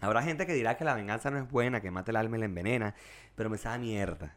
[0.00, 2.40] Habrá gente que dirá que la venganza no es buena, que mata el alma y
[2.40, 2.94] la envenena,
[3.34, 4.34] pero me sabe mierda.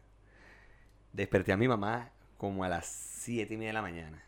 [1.14, 4.22] Desperté a mi mamá como a las siete y media de la mañana,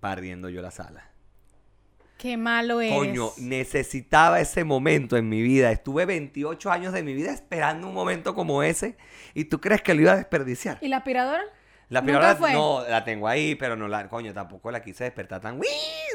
[0.00, 1.08] barriendo yo la sala.
[2.16, 2.98] Qué malo eres.
[2.98, 5.70] Coño, necesitaba ese momento en mi vida.
[5.70, 8.96] Estuve 28 años de mi vida esperando un momento como ese.
[9.32, 10.78] ¿Y tú crees que lo iba a desperdiciar?
[10.80, 11.44] ¿Y la aspiradora?
[11.90, 12.52] La ¿Nunca primera fue?
[12.52, 15.58] no, la tengo ahí, pero no la, coño, tampoco la quise despertar tan.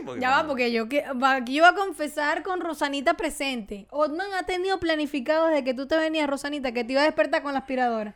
[0.06, 3.88] Porque Ya va, porque yo que, va, aquí iba a confesar con Rosanita presente.
[3.90, 7.42] Otman ha tenido planificado desde que tú te venías, Rosanita, que te iba a despertar
[7.42, 8.14] con la aspiradora.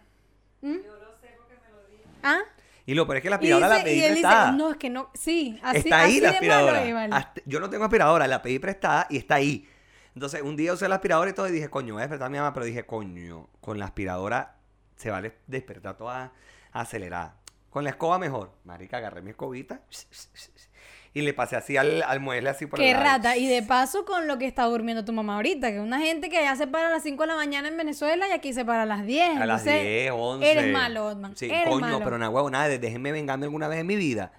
[0.61, 0.75] ¿Mm?
[2.23, 2.39] ¿Ah?
[2.85, 4.51] Y lo peor es que la aspiradora la dice- pedí y él dice, prestada.
[4.53, 6.93] no, es que no, sí, así, está ahí así la de malo aspiradora.
[6.93, 7.15] vale.
[7.15, 9.67] Hasta- yo no tengo aspiradora, la pedí prestada y está ahí.
[10.15, 12.29] Entonces, un día usé la aspiradora y todo y dije, coño, voy a despertar a
[12.29, 14.55] mi mamá, pero dije, coño, con la aspiradora
[14.95, 16.31] se va a des- despertar toda
[16.71, 17.35] acelerada.
[17.77, 18.49] Con la escoba mejor.
[18.63, 19.81] Marica, agarré mi escobita
[21.13, 23.05] y le pasé así al, al mueble así por Qué el lado.
[23.05, 23.37] rata.
[23.37, 26.41] Y de paso con lo que está durmiendo tu mamá ahorita, que una gente que
[26.41, 28.81] ya se para a las 5 de la mañana en Venezuela y aquí se para
[28.81, 29.37] a las 10.
[29.37, 30.51] A las Entonces, 10, 11.
[30.51, 31.37] Eres malo, Otman.
[31.37, 31.99] Sí, eres coño, malo.
[32.03, 34.31] pero una huevonada, déjenme vengarme alguna vez en mi vida.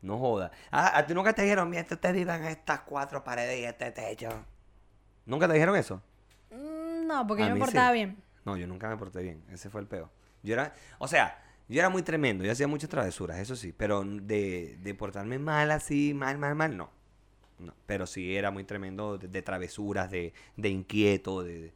[0.00, 0.50] No joda.
[0.70, 4.30] Ah, ¿a ti nunca te dijeron, mientras ustedes vivan estas cuatro paredes y este techo?
[5.26, 6.00] ¿Nunca te dijeron eso?
[6.52, 7.64] Mm, No, porque A yo me sí.
[7.66, 8.16] portaba bien.
[8.46, 9.44] No, yo nunca me porté bien.
[9.52, 10.08] Ese fue el peor.
[10.42, 12.44] Yo era, o sea, yo era muy tremendo.
[12.44, 13.72] Yo hacía muchas travesuras, eso sí.
[13.76, 16.90] Pero de, de portarme mal así, mal, mal, mal, no.
[17.58, 17.74] No.
[17.86, 21.72] Pero sí era muy tremendo de, de travesuras, de, de inquieto, de,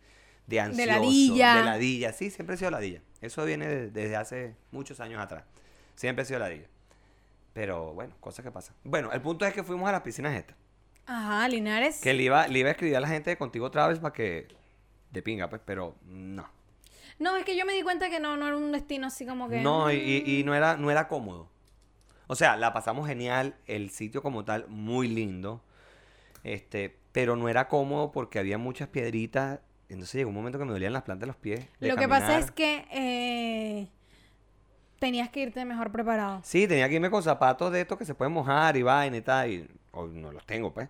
[0.46, 0.86] de ansioso.
[0.90, 1.56] ladilla.
[1.56, 2.12] De ladilla.
[2.12, 3.02] Sí, siempre he sido ladilla.
[3.20, 5.44] Eso viene de- desde hace muchos años atrás.
[5.96, 6.66] Siempre he sido ladilla.
[7.52, 8.74] Pero bueno, cosas que pasan.
[8.84, 10.56] Bueno, el punto es que fuimos a las piscinas estas.
[11.04, 12.00] Ajá, Linares.
[12.00, 14.46] Que le iba, le iba a escribir a la gente de Contigo Travels para que...
[15.10, 16.48] De pinga, pues, pero no.
[17.22, 19.48] No, es que yo me di cuenta que no, no era un destino así como
[19.48, 19.60] que.
[19.60, 21.48] No, y, y- y no, era, no era cómodo.
[22.26, 25.62] O sea, la pasamos genial, el sitio como tal, muy lindo.
[26.44, 29.60] Este, pero no era cómodo porque había muchas piedritas.
[29.88, 31.66] Entonces llegó un momento que me dolían las plantas de los pies.
[31.78, 33.88] de Lo que pasa es que eh,
[34.98, 36.40] tenías que irte mejor preparado.
[36.44, 39.20] Sí, tenía que irme con zapatos de estos que se pueden mojar y vaina y
[39.22, 39.50] tal.
[39.50, 40.88] Y o no los tengo, pues.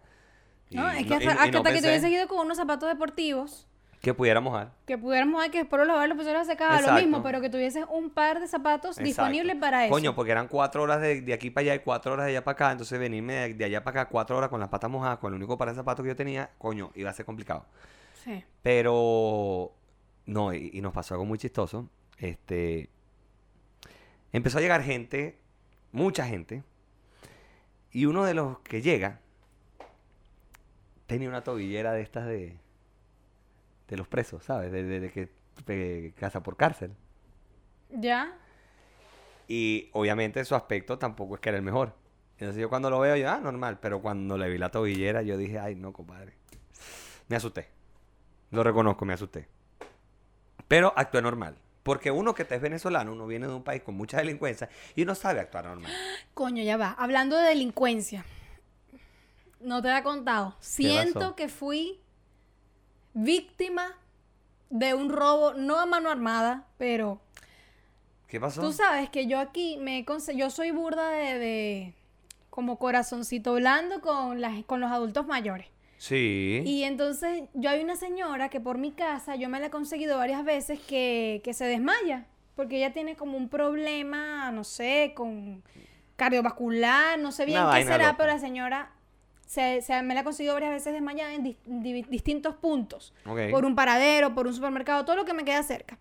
[0.71, 2.39] Y No, es que no- hasta, y- y hasta no que te hubieses ido con
[2.47, 3.67] unos zapatos deportivos
[4.03, 4.73] Que pudiera mojar.
[4.85, 7.85] que pudiéramos hay que después los lavarlos pusieras a secar, lo mismo, pero que tuvieses
[7.89, 9.05] un par de zapatos Exacto.
[9.05, 9.93] disponibles para eso.
[9.93, 12.43] Coño, porque eran cuatro horas de, de aquí para allá y cuatro horas de allá
[12.45, 12.73] para acá.
[12.73, 15.37] Entonces venirme de, de allá para acá cuatro horas con las patas mojadas, con el
[15.37, 17.65] único par de zapatos que yo tenía, coño, iba a ser complicado.
[18.25, 18.45] Sí.
[18.61, 19.73] Pero
[20.27, 21.89] no, y, y nos pasó algo muy chistoso.
[22.19, 22.91] Este
[24.33, 25.39] empezó a llegar gente,
[25.93, 26.65] mucha gente,
[27.93, 29.21] y uno de los que llega
[31.07, 32.57] tenía una tobillera de estas de
[33.93, 34.73] de los presos, ¿sabes?
[34.73, 36.93] De, de- de que casa por cárcel.
[37.91, 38.33] ¿Ya?
[39.49, 41.95] Y obviamente su aspecto tampoco es que era el mejor.
[42.39, 43.79] Entonces yo cuando lo veo, yo, ah, normal.
[43.81, 46.33] Pero cuando le vi la tobillera, yo dije, ay, no, compadre.
[47.29, 47.69] Me asusté.
[48.51, 49.47] Lo reconozco, me asusté.
[50.69, 51.57] Pero actué normal.
[51.83, 55.03] Porque uno que te es venezolano, uno viene de un país con mucha delincuencia y
[55.03, 55.93] uno sabe actuar normal.
[56.33, 56.93] Coño, ya va.
[56.99, 58.25] Hablando de delincuencia.
[59.61, 60.57] No te había contado.
[60.61, 62.01] Siento que fui
[63.15, 63.97] víctima
[64.71, 67.21] de un robo, no a mano armada, pero
[68.27, 68.63] ¿Qué pasó?
[68.63, 71.95] Tú sabes que yo aquí me yo soy burda de, de
[72.49, 75.67] como corazoncito blando con las con los adultos mayores.
[75.99, 76.63] Sí.
[76.65, 80.17] Y entonces yo hay una señora que por mi casa yo me la he conseguido
[80.17, 82.27] varias veces que, que se desmaya.
[82.57, 85.63] Porque ella tiene como un problema, no sé, con
[86.17, 88.17] cardiovascular, no sé bien qué será, loca.
[88.17, 88.93] pero la señora
[89.53, 93.13] se, se- me la ha conseguido varias veces desmayada en dis- di- distintos puntos.
[93.51, 95.99] Por un paradero, por un supermercado, todo lo que me queda cerca.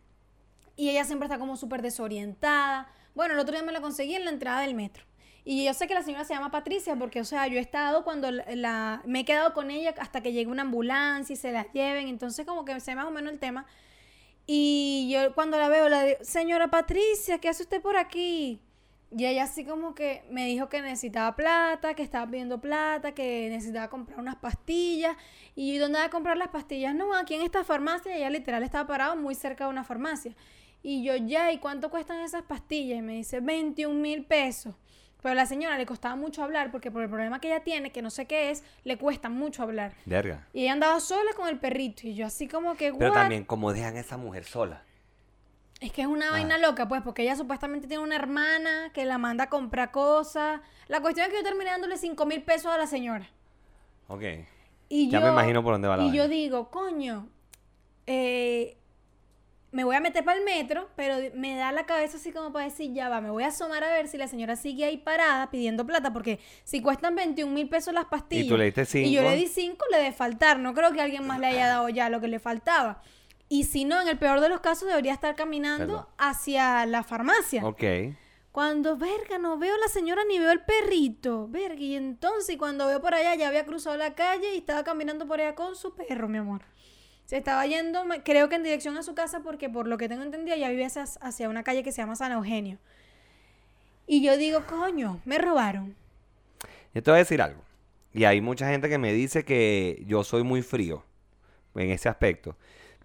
[0.78, 2.88] Y ella siempre está como súper desorientada.
[3.14, 5.04] Bueno, el otro día me la conseguí en la entrada del metro.
[5.44, 8.04] Y yo sé que la señora se llama Patricia porque, o sea, yo he estado
[8.04, 11.52] cuando la, la- me he quedado con ella hasta que llegue una ambulancia y se
[11.52, 12.08] la lleven.
[12.08, 13.66] Entonces, como que sé más o menos el tema.
[14.48, 18.62] Y yo cuando la veo, la digo, señora Patricia, ¿qué hace usted por aquí?
[19.16, 23.50] Y ella así como que me dijo que necesitaba plata, que estaba pidiendo plata, que
[23.50, 25.18] necesitaba comprar unas pastillas.
[25.54, 26.96] Y ¿dónde va a comprar las pastillas?
[26.96, 28.14] No, aquí en esta farmacia.
[28.14, 30.34] Y ella literal estaba parado muy cerca de una farmacia.
[30.82, 33.00] Y yo, ya, ¿y cuánto cuestan esas pastillas?
[33.00, 34.76] Y me dice, 21 mil pesos.
[35.22, 37.92] Pero a la señora le costaba mucho hablar porque por el problema que ella tiene,
[37.92, 39.94] que no sé qué es, le cuesta mucho hablar.
[40.06, 40.48] Verga.
[40.54, 42.08] Y ella andaba sola con el perrito.
[42.08, 43.20] Y yo así como que, Pero "What?".
[43.20, 44.84] también, como dejan a esa mujer sola?
[45.82, 46.32] Es que es una Ah.
[46.32, 50.62] vaina loca, pues, porque ella supuestamente tiene una hermana que la manda a comprar cosas.
[50.88, 53.28] La cuestión es que yo terminé dándole 5 mil pesos a la señora.
[54.08, 54.24] Ok.
[54.90, 57.28] Y Ya yo, me imagino por dónde va la Y yo digo, coño,
[58.06, 58.78] eh,
[59.72, 62.66] me voy a meter para el metro, pero me da la cabeza así como para
[62.66, 65.50] decir, ya va, me voy a asomar a ver si la señora sigue ahí parada
[65.50, 68.46] pidiendo plata, porque si cuestan 21 mil pesos las pastillas.
[68.46, 70.60] Y tú le diste Y yo le di 5, le de faltar.
[70.60, 73.02] No creo que alguien más le haya dado ya lo que le faltaba.
[73.52, 76.06] Y si no, en el peor de los casos, debería estar caminando Perdón.
[76.18, 77.66] hacia la farmacia.
[77.66, 77.84] Ok.
[78.54, 81.50] Cuando, verga, no veo a la señora ni veo el perrito.
[81.50, 85.28] Verga, y entonces cuando veo por allá, ya había cruzado la calle y estaba caminando
[85.28, 86.62] por allá con su perro, mi amor.
[87.26, 90.24] Se estaba yendo, creo que en dirección a su casa, porque por lo que tengo
[90.24, 92.78] entendido, ya vivía hacia, hacia una calle que se llama San Eugenio.
[94.08, 95.98] Y yo digo, coño, me robaron.
[96.94, 97.62] Yo te voy a decir algo.
[98.14, 101.04] Y hay mucha gente que me dice que yo soy muy frío
[101.76, 102.56] en ese aspecto.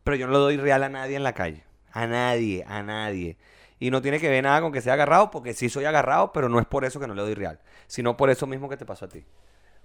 [0.06, 1.64] Pero yo no le doy real a nadie en la calle.
[1.90, 3.36] A nadie, a nadie.
[3.80, 6.48] Y no tiene que ver nada con que sea agarrado, porque sí soy agarrado, pero
[6.48, 7.58] no es por eso que no le doy real.
[7.88, 9.24] Sino por eso mismo que te pasó a ti.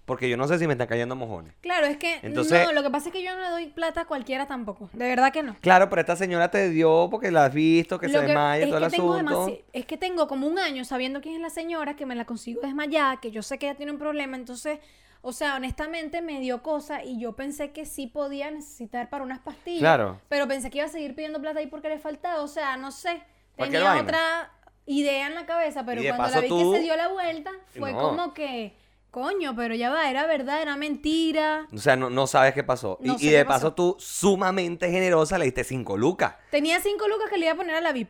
[0.06, 1.56] Porque yo no sé si me están cayendo mojones.
[1.62, 4.02] Claro, es que Entonces- no, lo que pasa es que yo no le doy plata
[4.02, 4.92] a cualquiera tampoco.
[4.94, 5.56] De verdad que no.
[5.60, 8.64] Claro, pero esta señora te dio porque la has visto, que Lo se desmaya y
[8.66, 9.58] es todo el que asunto.
[9.74, 12.62] es que tengo como un año sabiendo quién es la señora, que me la consigo
[12.62, 14.78] desmayada, que yo sé que ella tiene un problema, entonces,
[15.22, 19.40] o sea, honestamente me dio cosa y yo pensé que sí podía necesitar para unas
[19.40, 19.80] pastillas.
[19.82, 20.20] Claro.
[20.30, 22.92] Pero pensé que iba a seguir pidiendo plata ahí porque le faltaba, o sea, no
[22.92, 23.22] sé.
[23.56, 24.52] Tenía otra
[24.86, 27.92] idea en la cabeza, pero cuando la vi tú- que se dio la vuelta, fue
[27.94, 28.00] No.
[28.00, 28.76] como que,
[29.12, 31.68] coño, pero ya va, era verdad, era mentira.
[31.72, 32.98] O sea, no, no sabes qué pasó.
[33.02, 33.68] Y- No y, sé de pasó.
[33.68, 36.34] paso tú, sumamente generosa, le diste cinco lucas.
[36.50, 38.10] Tenía cinco lucas que le iba a poner a la VIP,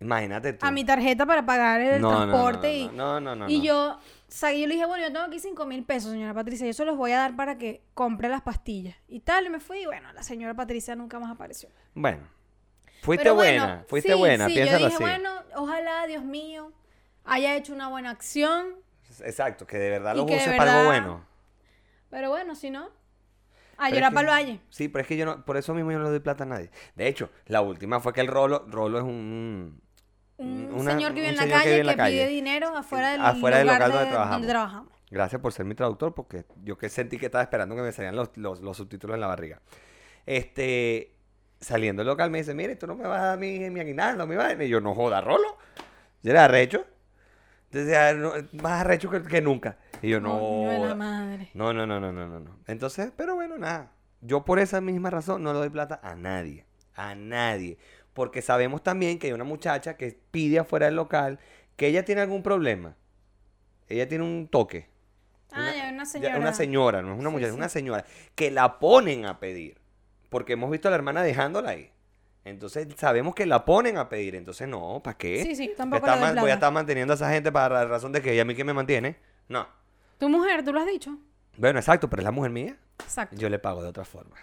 [0.00, 0.64] Imagínate tú.
[0.66, 2.86] a mi tarjeta para pagar el No, transporte y...
[2.88, 3.98] no, no, no, no, y yo,
[4.34, 6.84] sea, yo le dije, bueno, yo tengo aquí 5 mil pesos, señora Patricia, yo se
[6.84, 8.96] los voy a dar para que compre las pastillas.
[9.08, 11.68] Y tal, y me fui, y bueno, la señora Patricia nunca más apareció.
[11.94, 12.26] Bueno.
[13.02, 14.96] Fuiste Pero bueno, buena, fuiste sí, buena, sí, yo dije, así.
[15.00, 16.70] bueno, ojalá, Dios mío,
[17.24, 18.76] haya hecho una buena acción,
[19.24, 21.26] Exacto, que de verdad los uses para algo bueno.
[22.08, 22.88] pero bueno, si no, a
[23.76, 24.60] Pero es llorar que- para el valle.
[24.70, 26.46] Sí, pero es que yo no, por eso mismo yo no le doy plata a
[26.46, 26.70] nadie.
[26.94, 29.81] De hecho, la última fue que el Rolo, Rolo es un...
[30.42, 32.16] Un una- señor que vive un en la calle que, en la calle.
[32.16, 34.36] pide dinero afuera del, Afuera del local donde de- trabajamos.
[34.38, 34.92] donde trabajamos.
[35.10, 38.16] Gracias por ser mi traductor, porque yo que sentí que estaba esperando que me salían
[38.16, 39.60] los, los, los subtítulos en la barriga.
[40.26, 41.14] Este,
[41.60, 44.26] saliendo del local me dice, mire, tú no me vas a dar mi, mi aguinaldo,
[44.26, 44.64] mi vaina.
[44.64, 45.58] Y yo, no joda, Rolo.
[46.22, 46.86] Yo era arrecho.
[47.70, 48.32] Entonces, no,
[48.62, 49.78] más arrecho que, que nunca.
[50.02, 50.38] Y yo, no.
[50.38, 50.94] Coño de la joda".
[50.94, 51.50] madre.
[51.54, 52.58] No, no, no, no, no, no, no.
[52.66, 53.92] Entonces, pero bueno, nada.
[54.20, 56.64] Yo por esa misma razón no le doy plata a nadie.
[56.94, 57.78] A nadie.
[58.14, 61.38] Porque sabemos también que hay una muchacha que pide afuera del local
[61.76, 62.94] que ella tiene algún problema.
[63.88, 64.88] Ella tiene un toque.
[65.50, 66.38] Ah, ya, una ya, señora.
[66.38, 67.58] Una señora, no es una Sí, muchacha, es sí.
[67.58, 68.04] una señora.
[68.34, 69.78] Que la ponen a pedir.
[70.30, 71.90] Porque hemos visto a la hermana dejándola ahí.
[72.44, 74.34] Entonces sabemos que la ponen a pedir.
[74.34, 75.42] Entonces, no, ¿para qué?
[75.44, 78.12] Sí, sí, tampoco doy man- voy a estar manteniendo a esa gente para la razón
[78.12, 79.16] de que ella a mí que me mantiene.
[79.48, 79.66] No.
[80.18, 81.16] Tu mujer, tú lo has dicho.
[81.56, 82.76] Bueno, exacto, pero es la mujer mía.
[83.02, 83.36] Exacto.
[83.36, 84.36] Yo le pago de otra forma.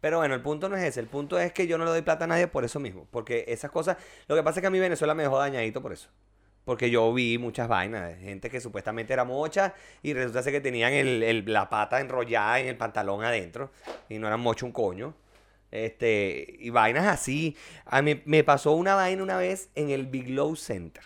[0.00, 1.00] Pero bueno, el punto no es ese.
[1.00, 3.06] El punto es que yo no le doy plata a nadie por eso mismo.
[3.10, 3.96] Porque esas cosas.
[4.28, 6.08] Lo que pasa es que a mí Venezuela me dejó dañadito por eso.
[6.64, 10.60] Porque yo vi muchas vainas de gente que supuestamente era mocha y resulta ser que
[10.60, 13.70] tenían el- el- la pata enrollada en el pantalón adentro
[14.08, 15.14] y no eran mocho un coño.
[15.70, 17.56] Este, y vainas así.
[17.86, 21.02] A mí me pasó una vaina una vez en el Big Low Center.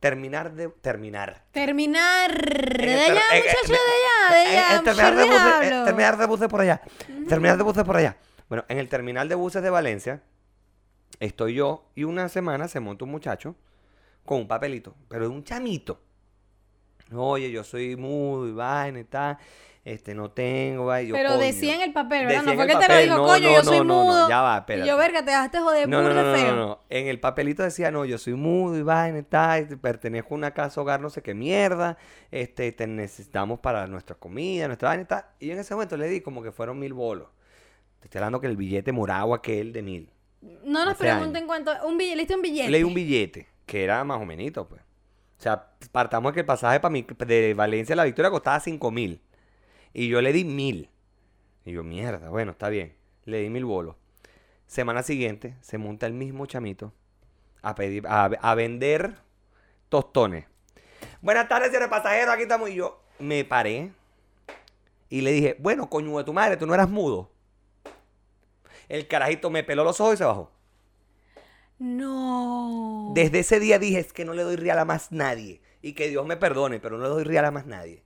[0.00, 0.68] Terminar de.
[0.68, 1.44] Terminar.
[1.52, 2.30] Terminar.
[2.32, 5.14] De allá, muchacho, de allá, de terminar,
[5.60, 6.80] de eh, terminar de buses por allá.
[7.28, 8.16] Terminar de buses por allá.
[8.50, 10.22] Bueno, en el terminal de buses de Valencia
[11.20, 13.54] estoy yo y una semana se monta un muchacho
[14.24, 16.00] con un papelito, pero es un chamito.
[17.14, 19.38] Oye, yo soy muy vaina y tal.
[19.84, 21.40] Este, no tengo, va, y yo, Pero coño.
[21.40, 22.42] decía en el papel, ¿verdad?
[22.42, 24.28] Decía No fue que te lo dijo, no, coño, no, yo soy no, mudo.
[24.28, 24.88] ya va, y espérate.
[24.88, 26.80] yo, verga, te dejaste joder No, no, burda no, no, no.
[26.90, 30.36] En el papelito decía, no, yo soy mudo y vaina y tal, y pertenezco a
[30.36, 31.96] una casa hogar no sé qué mierda,
[32.30, 35.24] este, te necesitamos para nuestra comida, nuestra vaina y tal.
[35.38, 37.28] Y yo en ese momento le di como que fueron mil bolos.
[38.00, 40.10] Te estoy hablando que el billete morado aquel de mil.
[40.40, 41.70] No nos Hace pregunten cuánto.
[41.86, 42.70] Un billete, ¿listo un billete?
[42.70, 44.80] Leí un billete, que era más o menos, pues.
[44.80, 48.58] O sea, partamos de que el pasaje para mí, de Valencia a la Victoria costaba
[48.60, 49.20] cinco mil.
[49.92, 50.88] Y yo le di mil.
[51.64, 52.94] Y yo, mierda, bueno, está bien.
[53.24, 53.96] Le di mil bolos.
[54.66, 56.92] Semana siguiente, se monta el mismo chamito
[57.62, 59.16] a, pedir, a, a vender
[59.88, 60.46] tostones.
[61.20, 62.70] Buenas tardes, señores pasajeros, aquí estamos.
[62.70, 63.90] Y yo me paré
[65.10, 67.30] y le dije, bueno, coño de tu madre, tú no eras mudo.
[68.90, 70.52] El carajito me peló los ojos y se bajó.
[71.78, 73.12] No.
[73.14, 75.62] Desde ese día dije, es que no le doy real a más nadie.
[75.82, 78.02] Y que Dios me perdone, pero no le doy real a más nadie.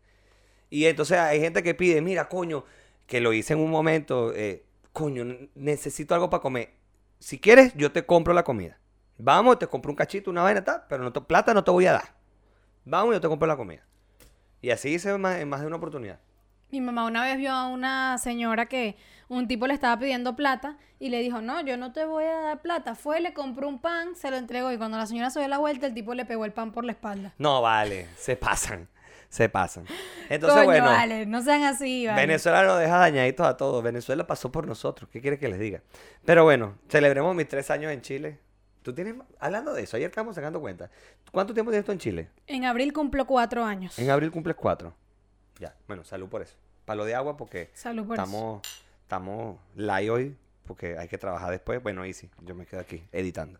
[0.70, 2.64] Y entonces hay gente que pide, mira, coño,
[3.06, 5.24] que lo hice en un momento, eh, coño,
[5.54, 6.74] necesito algo para comer.
[7.18, 8.78] Si quieres, yo te compro la comida.
[9.18, 11.86] Vamos, te compro un cachito, una vaina, tal, pero no te- plata no te voy
[11.86, 12.14] a dar.
[12.84, 13.86] Vamos, yo te compro la comida.
[14.62, 16.20] Y así hice en más, en más de una oportunidad.
[16.70, 18.96] Mi mamá una vez vio a una señora que
[19.28, 22.40] un tipo le estaba pidiendo plata y le dijo, no, yo no te voy a
[22.40, 22.94] dar plata.
[22.94, 25.58] Fue, le compró un pan, se lo entregó y cuando la señora se dio la
[25.58, 27.34] vuelta, el tipo le pegó el pan por la espalda.
[27.38, 28.88] No, vale, se pasan,
[29.28, 29.84] se pasan.
[30.28, 30.86] Entonces, Coño, bueno.
[30.86, 32.20] vale, no sean así, vale.
[32.20, 33.82] Venezuela nos deja dañaditos a todos.
[33.82, 35.08] Venezuela pasó por nosotros.
[35.12, 35.82] ¿Qué quiere que les diga?
[36.24, 38.40] Pero bueno, celebremos mis tres años en Chile.
[38.82, 40.90] Tú tienes, hablando de eso, ayer estábamos sacando cuenta.
[41.32, 42.30] ¿Cuánto tiempo tienes tú en Chile?
[42.46, 43.98] En abril cumplo cuatro años.
[43.98, 44.94] En abril cumples cuatro.
[45.58, 46.56] Ya, bueno, salud por eso.
[46.84, 48.22] Palo de agua porque Salud por eso.
[48.24, 48.62] estamos,
[49.02, 50.36] estamos live hoy
[50.66, 51.82] porque hay que trabajar después.
[51.82, 53.58] Bueno, easy, yo me quedo aquí editando.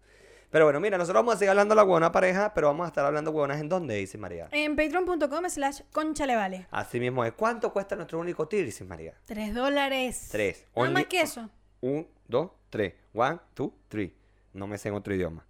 [0.51, 2.89] Pero bueno, mira, nosotros vamos a seguir hablando de la buena pareja, pero vamos a
[2.89, 4.49] estar hablando de huevonas en dónde, dice María.
[4.53, 6.69] En patreon.com slash conchalevale.
[6.71, 7.33] Así mismo es.
[7.33, 9.15] ¿Cuánto cuesta nuestro único tier, dice María?
[9.25, 10.29] Tres dólares.
[10.31, 10.65] Tres.
[10.77, 11.51] Nada más que eso.
[11.81, 12.95] Un, dos, tres.
[13.13, 14.15] One, two, three.
[14.53, 15.45] No me sé en otro idioma.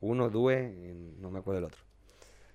[0.00, 0.52] Uno, dos,
[1.18, 1.80] no me acuerdo el otro.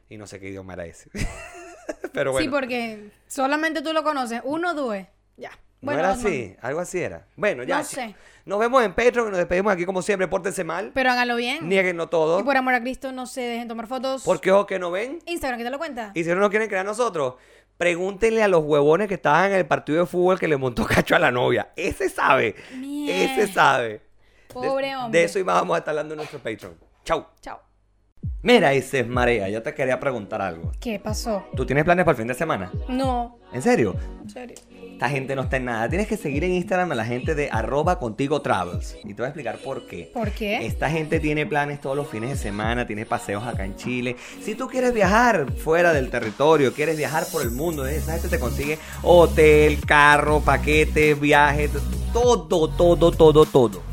[0.09, 1.09] Y no sé qué idioma era ese.
[2.13, 2.45] Pero bueno.
[2.45, 4.41] Sí, porque solamente tú lo conoces.
[4.43, 5.07] Uno, due.
[5.37, 5.51] Ya.
[5.81, 6.25] ¿No era Batman.
[6.27, 6.55] así?
[6.61, 7.25] Algo así era.
[7.35, 7.79] Bueno, ya.
[7.79, 8.15] No sé.
[8.45, 10.27] Nos vemos en Patreon nos despedimos aquí como siempre.
[10.27, 10.91] Pórtense mal.
[10.93, 11.67] Pero háganlo bien.
[11.67, 12.39] Nieguenlo todo.
[12.39, 14.23] Y por amor a Cristo, no se dejen tomar fotos.
[14.23, 15.19] Porque ojo que no ven.
[15.25, 16.11] Instagram, ¿qué te lo cuenta?
[16.13, 17.35] Y si no nos quieren creer a nosotros,
[17.77, 21.15] pregúntenle a los huevones que estaban en el partido de fútbol que le montó cacho
[21.15, 21.71] a la novia.
[21.75, 22.55] Ese sabe.
[22.77, 23.43] Mierda.
[23.43, 23.89] Ese sabe.
[23.89, 24.01] De-
[24.53, 25.19] Pobre hombre.
[25.19, 26.77] De eso y más vamos a estar hablando en nuestro Patreon.
[27.03, 27.25] Chau.
[27.41, 27.59] Chao.
[28.41, 30.73] Mira, Isis Marea, yo te quería preguntar algo.
[30.81, 31.45] ¿Qué pasó?
[31.55, 32.71] ¿Tú tienes planes para el fin de semana?
[32.89, 33.39] No.
[33.53, 33.95] ¿En serio?
[34.21, 34.55] En serio.
[34.91, 35.87] Esta gente no está en nada.
[35.87, 38.97] Tienes que seguir en Instagram a la gente de arroba contigo travels.
[39.03, 40.11] Y te voy a explicar por qué.
[40.13, 40.65] ¿Por qué?
[40.65, 44.17] Esta gente tiene planes todos los fines de semana, tiene paseos acá en Chile.
[44.41, 48.39] Si tú quieres viajar fuera del territorio, quieres viajar por el mundo, esa gente te
[48.39, 51.71] consigue hotel, carro, paquetes, viajes,
[52.11, 53.92] todo, todo, todo, todo.